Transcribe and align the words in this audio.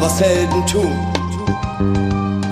was 0.00 0.20
Helden 0.20 0.64
tun. 0.66 0.92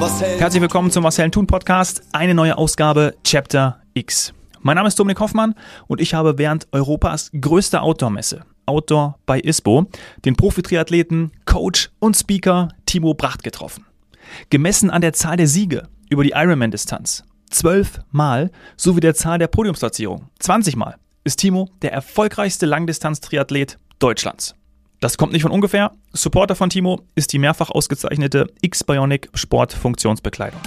Was 0.00 0.20
Helden 0.20 0.40
Herzlich 0.40 0.60
willkommen 0.60 0.90
zum 0.90 1.04
Marcel 1.04 1.30
Thun 1.30 1.46
Podcast. 1.46 2.02
Eine 2.12 2.34
neue 2.34 2.58
Ausgabe 2.58 3.14
Chapter 3.22 3.80
X. 3.94 4.34
Mein 4.62 4.74
Name 4.74 4.88
ist 4.88 4.98
Dominik 4.98 5.20
Hoffmann 5.20 5.54
und 5.86 6.00
ich 6.00 6.12
habe 6.12 6.38
während 6.38 6.66
Europas 6.72 7.30
größter 7.40 7.82
Outdoor-Messe, 7.82 8.44
Outdoor 8.66 9.20
bei 9.26 9.38
ISPO, 9.38 9.86
den 10.24 10.34
Profi-Triathleten, 10.34 11.30
Coach 11.44 11.90
und 12.00 12.16
Speaker 12.16 12.70
Timo 12.84 13.14
Bracht 13.14 13.44
getroffen. 13.44 13.86
Gemessen 14.50 14.90
an 14.90 15.02
der 15.02 15.12
Zahl 15.12 15.36
der 15.36 15.46
Siege 15.46 15.84
über 16.10 16.24
die 16.24 16.32
Ironman-Distanz, 16.34 17.22
zwölf 17.48 18.00
Mal, 18.10 18.50
sowie 18.76 19.00
der 19.00 19.14
Zahl 19.14 19.38
der 19.38 19.46
Podiumsplatzierungen, 19.46 20.30
20 20.40 20.74
Mal, 20.74 20.96
ist 21.22 21.36
Timo 21.36 21.70
der 21.82 21.92
erfolgreichste 21.92 22.66
Langdistanz-Triathlet 22.66 23.78
Deutschlands. 24.00 24.56
Das 24.98 25.18
kommt 25.18 25.34
nicht 25.34 25.42
von 25.42 25.50
ungefähr. 25.50 25.92
Supporter 26.12 26.54
von 26.54 26.70
Timo 26.70 27.02
ist 27.14 27.34
die 27.34 27.38
mehrfach 27.38 27.68
ausgezeichnete 27.68 28.46
X-Bionic 28.62 29.28
Sportfunktionsbekleidung. 29.34 30.60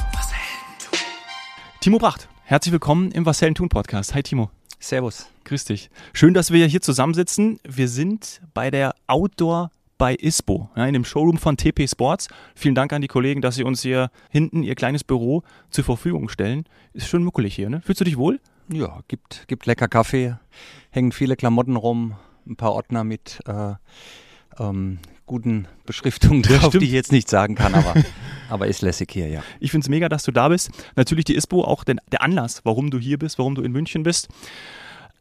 Timo 1.82 1.98
Bracht, 1.98 2.30
herzlich 2.44 2.72
willkommen 2.72 3.12
im 3.12 3.26
Was 3.26 3.42
Helden 3.42 3.56
tun 3.56 3.70
Podcast. 3.70 4.14
Hi 4.14 4.22
Timo. 4.22 4.52
Servus. 4.80 5.26
Grüß 5.46 5.66
dich. 5.66 5.90
Schön, 6.14 6.36
dass 6.36 6.52
wir 6.52 6.68
hier 6.68 6.82
zusammensitzen. 6.82 7.60
Wir 7.68 7.88
sind 7.88 8.42
bei 8.54 8.70
der 8.70 8.94
Outdoor 9.08 9.72
bei 9.98 10.14
ISPO, 10.14 10.70
ja, 10.76 10.86
in 10.86 10.94
dem 10.94 11.06
Showroom 11.06 11.40
von 11.40 11.58
TP 11.58 11.88
Sports. 11.88 12.28
Vielen 12.54 12.76
Dank 12.76 12.94
an 12.94 13.02
die 13.02 13.08
Kollegen, 13.08 13.42
dass 13.42 13.56
sie 13.56 13.64
uns 13.64 13.82
hier 13.82 14.12
hinten 14.30 14.62
ihr 14.62 14.76
kleines 14.76 15.04
Büro 15.04 15.42
zur 15.72 15.84
Verfügung 15.84 16.30
stellen. 16.30 16.66
Ist 16.94 17.08
schon 17.08 17.24
muckelig 17.24 17.56
hier, 17.56 17.70
ne? 17.72 17.82
Fühlst 17.82 18.00
du 18.00 18.06
dich 18.06 18.18
wohl? 18.18 18.40
Ja, 18.72 19.00
gibt, 19.08 19.48
gibt 19.48 19.66
lecker 19.66 19.88
Kaffee, 19.88 20.36
hängen 20.92 21.12
viele 21.12 21.36
Klamotten 21.36 21.76
rum, 21.76 22.16
ein 22.50 22.56
paar 22.56 22.74
Ordner 22.74 23.04
mit 23.04 23.40
äh, 23.48 23.74
ähm, 24.60 25.00
guten 25.26 25.68
Beschriftungen 25.86 26.44
Ja, 26.44 26.58
drauf, 26.58 26.70
stimmt. 26.70 26.82
die 26.84 26.88
ich 26.88 26.94
jetzt 26.94 27.12
nicht 27.12 27.30
sagen 27.30 27.56
kann, 27.56 27.76
aber, 27.76 27.94
aber 28.50 28.68
ist 28.68 28.82
lässig 28.82 29.12
hier, 29.12 29.28
ja. 29.28 29.44
Ich 29.60 29.72
finde 29.72 29.86
es 29.86 29.90
mega, 29.90 30.10
dass 30.10 30.24
du 30.24 30.32
da 30.32 30.50
bist. 30.50 30.72
Natürlich 30.96 31.26
die 31.26 31.36
ISPO, 31.36 31.64
auch 31.64 31.84
den, 31.84 32.00
der 32.12 32.22
Anlass, 32.24 32.62
warum 32.66 32.90
du 32.92 32.98
hier 33.00 33.20
bist, 33.20 33.38
warum 33.38 33.56
du 33.56 33.62
in 33.62 33.72
München 33.72 34.04
bist. 34.04 34.28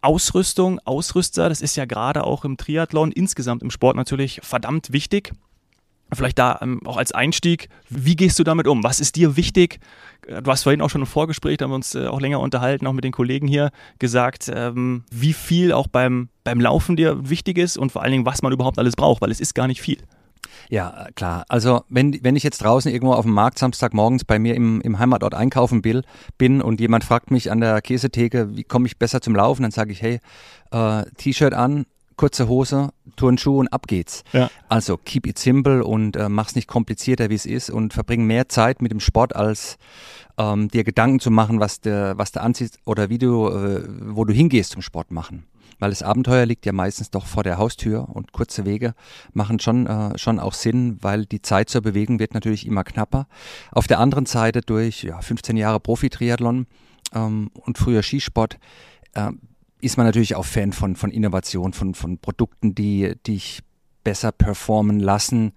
Ausrüstung, 0.00 0.78
Ausrüster, 0.84 1.48
das 1.48 1.60
ist 1.60 1.76
ja 1.76 1.84
gerade 1.84 2.24
auch 2.24 2.44
im 2.44 2.56
Triathlon, 2.56 3.10
insgesamt 3.12 3.62
im 3.62 3.70
Sport 3.70 3.96
natürlich 3.96 4.40
verdammt 4.42 4.92
wichtig. 4.92 5.32
Vielleicht 6.12 6.38
da 6.38 6.58
ähm, 6.62 6.80
auch 6.86 6.96
als 6.96 7.12
Einstieg, 7.12 7.68
wie 7.90 8.16
gehst 8.16 8.38
du 8.38 8.44
damit 8.44 8.66
um? 8.66 8.82
Was 8.82 8.98
ist 9.00 9.16
dir 9.16 9.36
wichtig? 9.36 9.78
Äh, 10.26 10.40
Du 10.40 10.50
hast 10.50 10.62
vorhin 10.62 10.80
auch 10.80 10.88
schon 10.88 11.02
im 11.02 11.06
Vorgespräch, 11.06 11.58
da 11.58 11.64
haben 11.64 11.72
wir 11.72 11.76
uns 11.76 11.94
äh, 11.94 12.06
auch 12.06 12.20
länger 12.20 12.40
unterhalten, 12.40 12.86
auch 12.86 12.92
mit 12.94 13.04
den 13.04 13.12
Kollegen 13.12 13.46
hier, 13.46 13.70
gesagt, 13.98 14.50
ähm, 14.54 15.04
wie 15.10 15.34
viel 15.34 15.72
auch 15.72 15.86
beim, 15.88 16.28
beim 16.48 16.60
Laufen 16.60 16.96
dir 16.96 17.28
wichtig 17.28 17.58
ist 17.58 17.76
und 17.76 17.92
vor 17.92 18.02
allen 18.02 18.12
Dingen, 18.12 18.26
was 18.26 18.40
man 18.40 18.52
überhaupt 18.52 18.78
alles 18.78 18.96
braucht, 18.96 19.20
weil 19.20 19.30
es 19.30 19.38
ist 19.38 19.54
gar 19.54 19.66
nicht 19.66 19.82
viel. 19.82 19.98
Ja, 20.70 21.08
klar. 21.14 21.44
Also 21.48 21.82
wenn, 21.90 22.18
wenn 22.22 22.36
ich 22.36 22.42
jetzt 22.42 22.58
draußen 22.58 22.90
irgendwo 22.90 23.12
auf 23.12 23.24
dem 23.26 23.34
Markt 23.34 23.58
Samstagmorgens 23.58 24.24
bei 24.24 24.38
mir 24.38 24.54
im, 24.54 24.80
im 24.80 24.98
Heimatort 24.98 25.34
einkaufen 25.34 25.84
will, 25.84 26.04
bin 26.38 26.62
und 26.62 26.80
jemand 26.80 27.04
fragt 27.04 27.30
mich 27.30 27.50
an 27.50 27.60
der 27.60 27.82
Käsetheke, 27.82 28.56
wie 28.56 28.64
komme 28.64 28.86
ich 28.86 28.96
besser 28.96 29.20
zum 29.20 29.36
Laufen, 29.36 29.62
dann 29.62 29.72
sage 29.72 29.92
ich, 29.92 30.00
hey, 30.00 30.20
äh, 30.70 31.04
T-Shirt 31.18 31.52
an, 31.52 31.84
kurze 32.16 32.48
Hose, 32.48 32.90
Turnschuhe 33.16 33.58
und 33.58 33.68
ab 33.68 33.86
geht's. 33.86 34.24
Ja. 34.32 34.50
Also 34.70 34.96
keep 34.96 35.26
it 35.26 35.38
simple 35.38 35.84
und 35.84 36.16
äh, 36.16 36.30
mach's 36.30 36.54
nicht 36.54 36.66
komplizierter, 36.66 37.28
wie 37.28 37.34
es 37.34 37.44
ist 37.44 37.68
und 37.68 37.92
verbring 37.92 38.24
mehr 38.24 38.48
Zeit 38.48 38.80
mit 38.80 38.90
dem 38.90 39.00
Sport, 39.00 39.36
als 39.36 39.76
ähm, 40.38 40.68
dir 40.68 40.84
Gedanken 40.84 41.20
zu 41.20 41.30
machen, 41.30 41.60
was 41.60 41.80
der, 41.80 42.16
was 42.16 42.32
du 42.32 42.40
anziehst 42.40 42.78
oder 42.86 43.10
wie 43.10 43.18
du, 43.18 43.48
äh, 43.48 43.82
wo 44.00 44.24
du 44.24 44.32
hingehst 44.32 44.72
zum 44.72 44.82
Sport 44.82 45.10
machen. 45.10 45.44
Weil 45.78 45.90
das 45.90 46.02
Abenteuer 46.02 46.46
liegt 46.46 46.66
ja 46.66 46.72
meistens 46.72 47.10
doch 47.10 47.26
vor 47.26 47.44
der 47.44 47.58
Haustür 47.58 48.08
und 48.08 48.32
kurze 48.32 48.64
Wege 48.64 48.94
machen 49.32 49.60
schon, 49.60 49.86
äh, 49.86 50.18
schon 50.18 50.40
auch 50.40 50.54
Sinn, 50.54 50.98
weil 51.00 51.24
die 51.26 51.42
Zeit 51.42 51.68
zur 51.68 51.82
Bewegung 51.82 52.18
wird 52.18 52.34
natürlich 52.34 52.66
immer 52.66 52.84
knapper. 52.84 53.28
Auf 53.70 53.86
der 53.86 54.00
anderen 54.00 54.26
Seite 54.26 54.60
durch 54.60 55.04
ja, 55.04 55.20
15 55.20 55.56
Jahre 55.56 55.80
Profi-Triathlon 55.80 56.66
ähm, 57.14 57.50
und 57.54 57.78
früher 57.78 58.02
Skisport 58.02 58.58
äh, 59.14 59.30
ist 59.80 59.96
man 59.96 60.06
natürlich 60.06 60.34
auch 60.34 60.44
Fan 60.44 60.72
von, 60.72 60.96
von 60.96 61.10
Innovation, 61.10 61.72
von, 61.72 61.94
von 61.94 62.18
Produkten, 62.18 62.74
die 62.74 63.14
dich 63.26 63.60
besser 64.02 64.32
performen 64.32 64.98
lassen, 64.98 65.52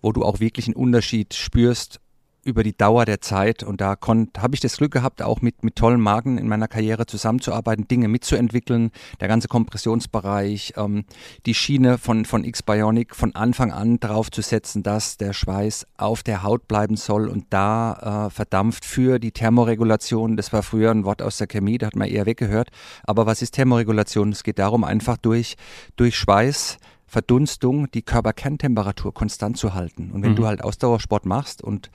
wo 0.00 0.12
du 0.12 0.24
auch 0.24 0.40
wirklich 0.40 0.66
einen 0.66 0.76
Unterschied 0.76 1.34
spürst 1.34 2.00
über 2.44 2.62
die 2.62 2.76
Dauer 2.76 3.04
der 3.04 3.20
Zeit. 3.20 3.62
Und 3.62 3.80
da 3.80 3.96
habe 4.38 4.54
ich 4.54 4.60
das 4.60 4.76
Glück 4.76 4.92
gehabt, 4.92 5.22
auch 5.22 5.40
mit, 5.40 5.62
mit 5.62 5.76
tollen 5.76 6.00
Marken 6.00 6.38
in 6.38 6.48
meiner 6.48 6.68
Karriere 6.68 7.06
zusammenzuarbeiten, 7.06 7.88
Dinge 7.88 8.08
mitzuentwickeln. 8.08 8.90
Der 9.20 9.28
ganze 9.28 9.48
Kompressionsbereich, 9.48 10.74
ähm, 10.76 11.04
die 11.46 11.54
Schiene 11.54 11.98
von, 11.98 12.24
von 12.24 12.44
X-Bionic 12.44 13.14
von 13.14 13.34
Anfang 13.34 13.72
an 13.72 14.00
drauf 14.00 14.30
zu 14.30 14.42
setzen, 14.42 14.82
dass 14.82 15.16
der 15.16 15.32
Schweiß 15.32 15.86
auf 15.96 16.22
der 16.22 16.42
Haut 16.42 16.68
bleiben 16.68 16.96
soll 16.96 17.28
und 17.28 17.46
da 17.50 18.26
äh, 18.26 18.30
verdampft 18.30 18.84
für 18.84 19.18
die 19.18 19.32
Thermoregulation. 19.32 20.36
Das 20.36 20.52
war 20.52 20.62
früher 20.62 20.90
ein 20.90 21.04
Wort 21.04 21.22
aus 21.22 21.38
der 21.38 21.46
Chemie, 21.46 21.78
da 21.78 21.86
hat 21.86 21.96
man 21.96 22.08
eher 22.08 22.26
weggehört. 22.26 22.70
Aber 23.04 23.26
was 23.26 23.42
ist 23.42 23.52
Thermoregulation? 23.52 24.30
Es 24.30 24.42
geht 24.42 24.58
darum, 24.58 24.84
einfach 24.84 25.16
durch, 25.16 25.56
durch 25.96 26.16
Schweiß 26.16 26.78
Verdunstung 27.12 27.90
die 27.90 28.00
Körperkerntemperatur 28.00 29.12
konstant 29.12 29.58
zu 29.58 29.74
halten. 29.74 30.10
Und 30.12 30.22
wenn 30.22 30.30
Mhm. 30.30 30.36
du 30.36 30.46
halt 30.46 30.64
Ausdauersport 30.64 31.26
machst 31.26 31.62
und 31.62 31.90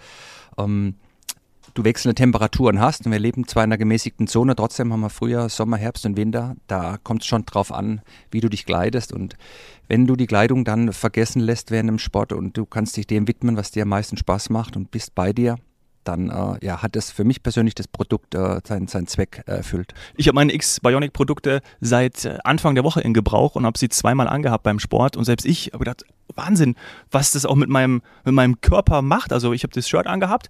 ähm, 0.60 0.94
du 1.74 1.84
wechselnde 1.84 2.14
Temperaturen 2.14 2.80
hast, 2.80 3.04
und 3.04 3.12
wir 3.12 3.18
leben 3.18 3.48
zwar 3.48 3.64
in 3.64 3.70
einer 3.72 3.80
gemäßigten 3.80 4.28
Zone, 4.28 4.56
trotzdem 4.56 4.94
haben 4.94 5.00
wir 5.00 5.10
Frühjahr, 5.10 5.50
Sommer, 5.50 5.78
Herbst 5.78 6.06
und 6.06 6.18
Winter, 6.18 6.56
da 6.68 6.98
kommt 7.04 7.24
es 7.24 7.28
schon 7.28 7.46
drauf 7.46 7.72
an, 7.72 8.02
wie 8.30 8.42
du 8.42 8.48
dich 8.48 8.68
kleidest. 8.68 9.12
Und 9.12 9.38
wenn 9.88 10.06
du 10.06 10.16
die 10.16 10.28
Kleidung 10.28 10.66
dann 10.66 10.94
vergessen 10.94 11.40
lässt 11.40 11.72
während 11.72 11.90
dem 11.90 12.00
Sport 12.00 12.32
und 12.32 12.56
du 12.56 12.68
kannst 12.68 12.96
dich 12.96 13.08
dem 13.08 13.28
widmen, 13.28 13.58
was 13.58 13.72
dir 13.72 13.84
am 13.84 13.90
meisten 13.90 14.18
Spaß 14.18 14.52
macht 14.52 14.78
und 14.78 14.92
bist 14.92 15.16
bei 15.16 15.34
dir, 15.34 15.56
dann 16.08 16.30
äh, 16.30 16.66
ja, 16.66 16.82
hat 16.82 16.96
es 16.96 17.12
für 17.12 17.24
mich 17.24 17.44
persönlich 17.44 17.76
das 17.76 17.88
Produkt 17.88 18.36
äh, 18.36 18.60
seinen, 18.66 18.88
seinen 18.88 19.08
Zweck 19.08 19.44
erfüllt. 19.46 19.94
Ich 20.16 20.28
habe 20.28 20.36
meine 20.36 20.54
X-Bionic-Produkte 20.54 21.62
seit 21.82 22.26
äh, 22.26 22.38
Anfang 22.44 22.76
der 22.76 22.84
Woche 22.84 23.02
in 23.02 23.14
Gebrauch 23.14 23.56
und 23.56 23.66
habe 23.66 23.78
sie 23.78 23.90
zweimal 23.90 24.28
angehabt 24.28 24.64
beim 24.64 24.80
Sport. 24.80 25.18
Und 25.18 25.26
selbst 25.26 25.46
ich 25.46 25.68
habe 25.68 25.80
gedacht, 25.80 26.06
Wahnsinn, 26.36 26.76
was 27.12 27.32
das 27.32 27.46
auch 27.46 27.56
mit 27.56 27.70
meinem, 27.70 28.02
mit 28.26 28.34
meinem 28.34 28.62
Körper 28.62 29.02
macht. 29.02 29.34
Also 29.34 29.54
ich 29.54 29.64
habe 29.64 29.74
das 29.74 29.88
Shirt 29.88 30.08
angehabt. 30.08 30.50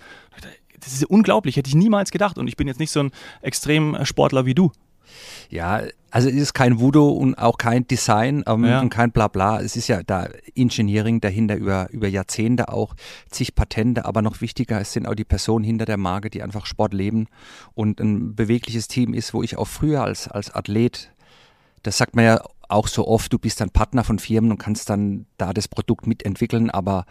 Das 0.79 0.93
ist 0.93 1.05
unglaublich, 1.05 1.57
hätte 1.57 1.69
ich 1.69 1.75
niemals 1.75 2.11
gedacht. 2.11 2.37
Und 2.37 2.47
ich 2.47 2.57
bin 2.57 2.67
jetzt 2.67 2.79
nicht 2.79 2.91
so 2.91 2.99
ein 3.01 3.11
Extremsportler 3.41 4.45
wie 4.45 4.55
du. 4.55 4.71
Ja, 5.49 5.81
also 6.11 6.29
es 6.29 6.35
ist 6.35 6.53
kein 6.53 6.79
Voodoo 6.79 7.09
und 7.09 7.35
auch 7.35 7.57
kein 7.57 7.87
Design 7.87 8.43
ähm, 8.47 8.65
Ja. 8.65 8.79
und 8.81 8.89
kein 8.89 9.11
Blabla. 9.11 9.59
Es 9.61 9.75
ist 9.75 9.87
ja 9.87 10.01
da 10.03 10.27
Engineering 10.55 11.19
dahinter 11.21 11.55
über, 11.55 11.89
über 11.91 12.07
Jahrzehnte 12.07 12.69
auch, 12.69 12.95
zig 13.29 13.55
Patente, 13.55 14.05
aber 14.05 14.21
noch 14.21 14.41
wichtiger, 14.41 14.79
es 14.79 14.93
sind 14.93 15.07
auch 15.07 15.15
die 15.15 15.25
Personen 15.25 15.65
hinter 15.65 15.85
der 15.85 15.97
Marke, 15.97 16.29
die 16.29 16.41
einfach 16.43 16.65
Sport 16.65 16.93
leben 16.93 17.27
und 17.73 17.99
ein 17.99 18.35
bewegliches 18.35 18.87
Team 18.87 19.13
ist, 19.13 19.33
wo 19.33 19.43
ich 19.43 19.57
auch 19.57 19.67
früher 19.67 20.03
als, 20.03 20.27
als 20.27 20.53
Athlet, 20.53 21.11
das 21.83 21.97
sagt 21.97 22.15
man 22.15 22.25
ja 22.25 22.41
auch 22.69 22.87
so 22.87 23.07
oft, 23.07 23.31
du 23.31 23.39
bist 23.39 23.61
dann 23.61 23.69
Partner 23.69 24.03
von 24.03 24.19
Firmen 24.19 24.51
und 24.51 24.57
kannst 24.57 24.89
dann 24.89 25.25
da 25.37 25.53
das 25.53 25.67
Produkt 25.67 26.05
mitentwickeln, 26.07 26.69
aber 26.69 27.05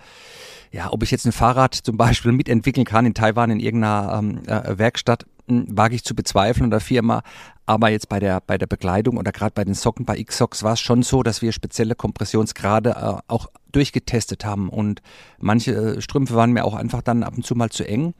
ja, 0.71 0.93
ob 0.93 1.03
ich 1.03 1.11
jetzt 1.11 1.25
ein 1.25 1.33
Fahrrad 1.33 1.75
zum 1.75 1.97
Beispiel 1.97 2.33
mitentwickeln 2.41 2.85
kann 2.85 3.07
in 3.07 3.15
Taiwan 3.15 3.51
in 3.51 3.61
irgendeiner 3.61 4.19
ähm, 4.19 4.43
äh, 4.47 4.77
Werkstatt, 4.79 5.25
wage 5.49 5.95
ich 5.95 6.05
zu 6.05 6.15
bezweifeln 6.15 6.69
oder 6.69 6.81
Firma. 6.81 7.23
Aber 7.69 7.91
jetzt 7.91 8.09
bei 8.09 8.21
der, 8.21 8.41
bei 8.41 8.59
der 8.59 8.69
Bekleidung 8.69 9.17
oder 9.17 9.33
gerade 9.33 9.53
bei 9.53 9.65
den 9.65 9.75
Socken 9.75 10.07
bei 10.07 10.17
X-Socks 10.17 10.63
war 10.63 10.75
es 10.75 10.81
schon 10.81 11.03
so, 11.03 11.25
dass 11.25 11.43
wir 11.43 11.51
spezielle 11.51 11.97
Kompressionsgrade 11.97 12.91
äh, 12.91 13.23
auch 13.27 13.49
durchgetestet 13.73 14.45
haben. 14.45 14.69
Und 14.69 15.03
manche 15.41 15.73
äh, 15.73 16.01
Strümpfe 16.01 16.37
waren 16.37 16.53
mir 16.53 16.65
auch 16.65 16.75
einfach 16.75 17.03
dann 17.03 17.25
ab 17.25 17.35
und 17.37 17.45
zu 17.45 17.57
mal 17.57 17.71
zu 17.71 17.87
eng. 17.87 18.15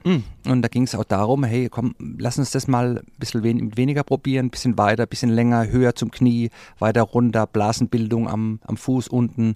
Und 0.47 0.63
da 0.63 0.69
ging 0.69 0.83
es 0.83 0.97
auch 0.97 1.05
darum, 1.05 1.45
hey, 1.45 1.69
komm, 1.69 1.95
lass 2.19 2.39
uns 2.39 2.51
das 2.51 2.67
mal 2.67 2.99
ein 2.99 3.19
bisschen 3.19 3.45
wen 3.45 3.77
weniger 3.77 4.03
probieren, 4.03 4.47
ein 4.47 4.51
bisschen 4.51 4.77
weiter, 4.79 5.05
ein 5.05 5.09
bisschen 5.09 5.31
länger, 5.31 5.69
höher 5.69 5.95
zum 5.95 6.11
Knie, 6.11 6.51
weiter 6.81 7.03
runter, 7.03 7.47
Blasenbildung 7.47 8.29
am, 8.29 8.59
am 8.67 8.77
Fuß 8.77 9.07
unten, 9.07 9.55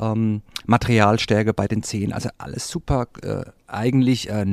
ähm, 0.00 0.42
Materialstärke 0.66 1.54
bei 1.54 1.68
den 1.68 1.84
Zehen. 1.84 2.12
Also 2.12 2.30
alles 2.38 2.68
super, 2.68 3.06
äh, 3.22 3.44
eigentlich 3.68 4.28
äh, 4.28 4.44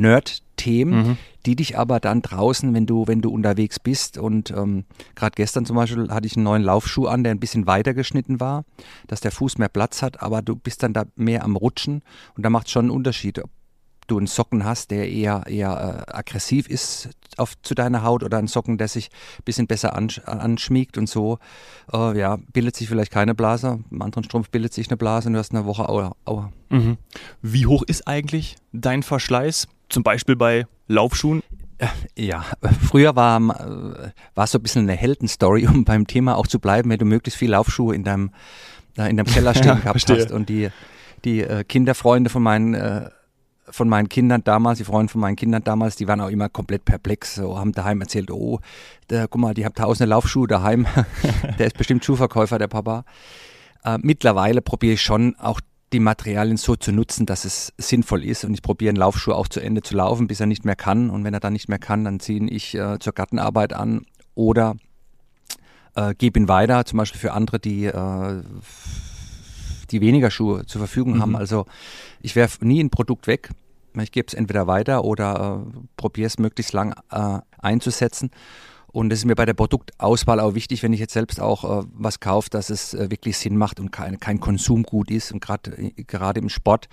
Nerd-Themen, 0.57 1.17
die 1.45 1.55
dich 1.55 1.77
aber 1.77 1.99
dann 1.99 2.21
draußen, 2.21 2.73
wenn 2.73 2.85
du, 2.85 3.07
wenn 3.07 3.21
du 3.21 3.29
unterwegs 3.29 3.79
bist 3.79 4.17
und 4.17 4.51
ähm, 4.51 4.85
gerade 5.15 5.35
gestern 5.35 5.65
zum 5.65 5.75
Beispiel 5.75 6.09
hatte 6.09 6.27
ich 6.27 6.35
einen 6.35 6.43
neuen 6.43 6.63
Laufschuh 6.63 7.07
an, 7.07 7.23
der 7.23 7.33
ein 7.33 7.39
bisschen 7.39 7.67
weiter 7.67 7.93
geschnitten 7.93 8.39
war, 8.39 8.65
dass 9.07 9.21
der 9.21 9.31
Fuß 9.31 9.57
mehr 9.57 9.69
Platz 9.69 10.01
hat, 10.01 10.21
aber 10.21 10.41
du 10.41 10.55
bist 10.55 10.83
dann 10.83 10.93
da 10.93 11.05
mehr 11.15 11.43
am 11.43 11.55
Rutschen 11.55 12.01
und 12.35 12.43
da 12.43 12.49
macht 12.49 12.69
schon 12.69 12.85
einen 12.85 12.91
Unterschied, 12.91 13.39
ob 13.39 13.49
du 14.07 14.17
einen 14.17 14.27
Socken 14.27 14.63
hast, 14.63 14.91
der 14.91 15.09
eher, 15.09 15.43
eher 15.47 16.05
äh, 16.07 16.11
aggressiv 16.13 16.69
ist 16.69 17.09
auf, 17.35 17.61
zu 17.61 17.75
deiner 17.75 18.03
Haut 18.03 18.23
oder 18.23 18.37
einen 18.37 18.47
Socken, 18.47 18.77
der 18.77 18.87
sich 18.87 19.09
ein 19.39 19.43
bisschen 19.43 19.67
besser 19.67 19.95
ansch 19.95 20.19
anschmiegt 20.19 20.97
und 20.97 21.09
so, 21.09 21.39
äh, 21.91 22.17
ja, 22.17 22.37
bildet 22.53 22.77
sich 22.77 22.87
vielleicht 22.87 23.11
keine 23.11 23.35
Blase, 23.35 23.79
im 23.91 24.01
anderen 24.01 24.23
Strumpf 24.23 24.49
bildet 24.49 24.73
sich 24.73 24.89
eine 24.89 24.95
Blase 24.95 25.27
und 25.27 25.33
du 25.33 25.39
hast 25.39 25.53
eine 25.53 25.65
Woche 25.65 25.89
Aua. 25.89 26.15
Aua. 26.23 26.51
Mhm. 26.69 26.97
Wie 27.41 27.65
hoch 27.65 27.83
ist 27.83 28.07
eigentlich 28.07 28.55
dein 28.71 29.03
Verschleiß? 29.03 29.67
Zum 29.89 30.03
Beispiel 30.03 30.35
bei 30.35 30.67
Laufschuhen? 30.87 31.41
Ja, 32.15 32.43
früher 32.89 33.15
war 33.15 33.37
äh, 33.37 34.11
war 34.35 34.43
es 34.45 34.51
so 34.51 34.57
ein 34.59 34.63
bisschen 34.63 34.83
eine 34.83 34.97
Heldenstory, 34.97 35.67
um 35.71 35.85
beim 35.85 36.07
Thema 36.07 36.35
auch 36.35 36.47
zu 36.47 36.59
bleiben, 36.59 36.89
wenn 36.89 36.97
du 36.97 37.05
möglichst 37.05 37.37
viel 37.37 37.51
Laufschuhe 37.51 37.95
in 37.95 38.03
deinem, 38.03 38.31
in 38.95 39.17
deinem 39.17 39.25
Keller 39.25 39.53
stehen 39.55 39.67
Ja, 39.67 39.73
gehabt 39.75 39.91
verstehe. 39.91 40.17
hast 40.23 40.31
und 40.31 40.49
die 40.49 40.69
die 41.25 41.41
äh, 41.41 41.63
Kinderfreunde 41.63 42.29
von 42.29 42.43
meinen 42.43 42.73
äh, 42.73 43.09
von 43.69 43.89
meinen 43.89 44.07
Kindern 44.07 44.43
damals, 44.43 44.77
die 44.77 44.85
Freunde 44.85 45.11
von 45.11 45.19
meinen 45.19 45.35
Kindern 45.35 45.63
damals, 45.63 45.97
die 45.97 46.07
waren 46.07 46.21
auch 46.21 46.29
immer 46.29 46.47
komplett 46.47 46.85
perplex, 46.85 47.35
so 47.35 47.57
haben 47.59 47.73
daheim 47.73 47.99
erzählt, 47.99 48.31
oh, 48.31 48.59
der, 49.09 49.27
guck 49.27 49.41
mal, 49.41 49.53
die 49.53 49.65
haben 49.65 49.73
tausende 49.75 50.09
Laufschuhe 50.09 50.47
daheim, 50.47 50.87
der 51.59 51.67
ist 51.67 51.77
bestimmt 51.77 52.05
Schuhverkäufer, 52.05 52.59
der 52.59 52.67
Papa. 52.69 53.03
Äh, 53.83 53.97
mittlerweile 54.01 54.61
probiere 54.61 54.93
ich 54.93 55.01
schon 55.01 55.35
auch 55.37 55.59
die 55.93 55.99
Materialien 55.99 56.57
so 56.57 56.75
zu 56.75 56.91
nutzen, 56.91 57.25
dass 57.25 57.45
es 57.45 57.73
sinnvoll 57.77 58.25
ist 58.25 58.43
und 58.43 58.53
ich 58.53 58.61
probiere 58.61 58.89
einen 58.89 58.97
Laufschuh 58.97 59.31
auch 59.31 59.47
zu 59.47 59.61
Ende 59.61 59.81
zu 59.81 59.95
laufen, 59.95 60.27
bis 60.27 60.39
er 60.39 60.45
nicht 60.45 60.65
mehr 60.65 60.75
kann 60.75 61.09
und 61.09 61.23
wenn 61.23 61.33
er 61.33 61.39
dann 61.39 61.53
nicht 61.53 61.69
mehr 61.69 61.79
kann, 61.79 62.03
dann 62.03 62.19
ziehe 62.19 62.45
ich 62.49 62.75
äh, 62.75 62.99
zur 62.99 63.13
Gartenarbeit 63.13 63.73
an 63.73 64.05
oder 64.35 64.75
äh, 65.95 66.13
gebe 66.15 66.39
ihn 66.39 66.47
weiter, 66.47 66.85
zum 66.85 66.97
Beispiel 66.97 67.19
für 67.19 67.33
andere, 67.33 67.59
die, 67.59 67.85
äh, 67.85 68.43
die 69.91 70.01
weniger 70.01 70.29
Schuhe 70.29 70.65
zur 70.65 70.79
Verfügung 70.79 71.15
mhm. 71.15 71.21
haben. 71.21 71.35
Also 71.35 71.65
ich 72.21 72.35
werfe 72.35 72.65
nie 72.65 72.83
ein 72.83 72.89
Produkt 72.89 73.27
weg. 73.27 73.49
Ich 73.99 74.11
gebe 74.11 74.27
es 74.27 74.35
entweder 74.35 74.67
weiter 74.67 75.03
oder 75.03 75.63
äh, 75.65 75.79
probiere 75.95 76.27
es 76.27 76.37
möglichst 76.37 76.73
lang 76.73 76.93
äh, 77.11 77.39
einzusetzen. 77.57 78.29
Und 78.91 79.11
es 79.11 79.19
ist 79.19 79.25
mir 79.25 79.35
bei 79.35 79.45
der 79.45 79.53
Produktauswahl 79.53 80.39
auch 80.39 80.55
wichtig, 80.55 80.81
wenn 80.81 80.93
ich 80.93 80.99
jetzt 80.99 81.13
selbst 81.13 81.41
auch 81.41 81.81
äh, 81.81 81.85
was 81.93 82.19
kaufe, 82.19 82.49
dass 82.49 82.69
es 82.69 82.93
äh, 82.93 83.11
wirklich 83.11 83.37
Sinn 83.37 83.57
macht 83.57 83.79
und 83.79 83.91
kein, 83.91 84.19
kein 84.19 84.39
Konsumgut 84.39 85.11
ist. 85.11 85.31
Und 85.31 85.41
gerade 85.41 85.71
äh, 85.71 85.91
gerade 86.03 86.39
im 86.39 86.49
Sport 86.49 86.87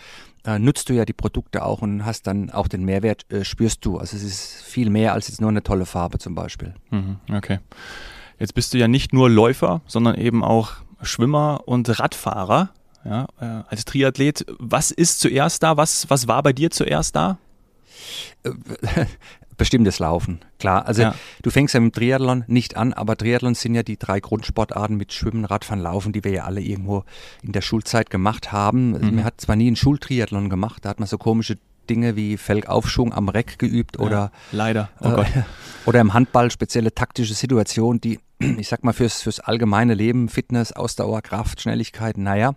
äh, 0.45 0.59
nutzt 0.59 0.89
du 0.89 0.93
ja 0.93 1.05
die 1.05 1.13
Produkte 1.13 1.65
auch 1.65 1.83
und 1.83 2.05
hast 2.05 2.27
dann 2.27 2.51
auch 2.51 2.69
den 2.69 2.85
Mehrwert, 2.85 3.31
äh, 3.33 3.45
spürst 3.45 3.85
du. 3.85 3.99
Also 3.99 4.17
es 4.17 4.23
ist 4.23 4.63
viel 4.63 4.91
mehr 4.91 5.13
als 5.13 5.29
jetzt 5.29 5.41
nur 5.41 5.51
eine 5.51 5.63
tolle 5.63 5.87
Farbe 5.87 6.19
zum 6.19 6.35
Beispiel. 6.35 6.75
Mhm, 6.91 7.17
okay. 7.33 7.61
Jetzt 8.39 8.55
bist 8.55 8.75
du 8.75 8.79
ja 8.79 8.89
nicht 8.89 9.13
nur 9.13 9.31
Läufer, 9.31 9.81
sondern 9.87 10.17
eben 10.17 10.43
auch 10.43 10.73
Schwimmer 11.03 11.63
und 11.67 11.99
Radfahrer. 11.99 12.71
Ja, 13.05 13.27
äh, 13.39 13.63
als 13.69 13.85
Triathlet, 13.85 14.47
was 14.59 14.91
ist 14.91 15.21
zuerst 15.21 15.63
da? 15.63 15.77
Was, 15.77 16.09
was 16.09 16.27
war 16.27 16.43
bei 16.43 16.55
dir 16.55 16.71
zuerst 16.71 17.15
da? 17.15 17.39
Bestimmtes 19.57 19.99
Laufen, 19.99 20.41
klar. 20.59 20.87
Also 20.87 21.03
ja. 21.03 21.15
du 21.43 21.51
fängst 21.51 21.75
ja 21.75 21.81
mit 21.81 21.95
Triathlon 21.95 22.45
nicht 22.47 22.77
an, 22.77 22.93
aber 22.93 23.17
Triathlon 23.17 23.55
sind 23.55 23.75
ja 23.75 23.83
die 23.83 23.99
drei 23.99 24.21
Grundsportarten 24.21 24.97
mit 24.97 25.13
Schwimmen, 25.13 25.45
Radfahren, 25.45 25.83
Laufen, 25.83 26.13
die 26.13 26.25
wir 26.25 26.33
ja 26.33 26.45
alle 26.45 26.61
irgendwo 26.61 27.05
in 27.43 27.53
der 27.53 27.61
Schulzeit 27.61 28.11
gemacht 28.11 28.53
haben. 28.53 28.93
Mhm. 28.93 29.17
Man 29.17 29.25
hat 29.25 29.41
zwar 29.41 29.57
nie 29.57 29.67
einen 29.67 29.77
Schultriathlon 29.77 30.51
gemacht, 30.51 30.85
da 30.85 30.91
hat 30.91 30.99
man 30.99 31.09
so 31.09 31.19
komische 31.19 31.57
Dinge 31.89 32.17
wie 32.17 32.37
Felgaufschwung 32.37 33.13
am 33.13 33.29
Reck 33.29 33.59
geübt 33.59 33.99
oder 33.99 34.11
ja, 34.11 34.31
leider 34.53 34.89
oh 35.01 35.21
äh, 35.21 35.25
oder 35.87 36.01
im 36.01 36.15
Handball 36.15 36.51
spezielle 36.51 36.95
taktische 36.95 37.35
Situationen, 37.35 38.01
die 38.01 38.21
ich 38.39 38.69
sag 38.69 38.85
mal 38.85 38.93
fürs 38.93 39.23
fürs 39.23 39.41
allgemeine 39.41 39.95
Leben, 39.95 40.29
Fitness, 40.29 40.73
Ausdauer, 40.73 41.23
Kraft, 41.23 41.61
Schnelligkeit, 41.61 42.17
naja, 42.17 42.55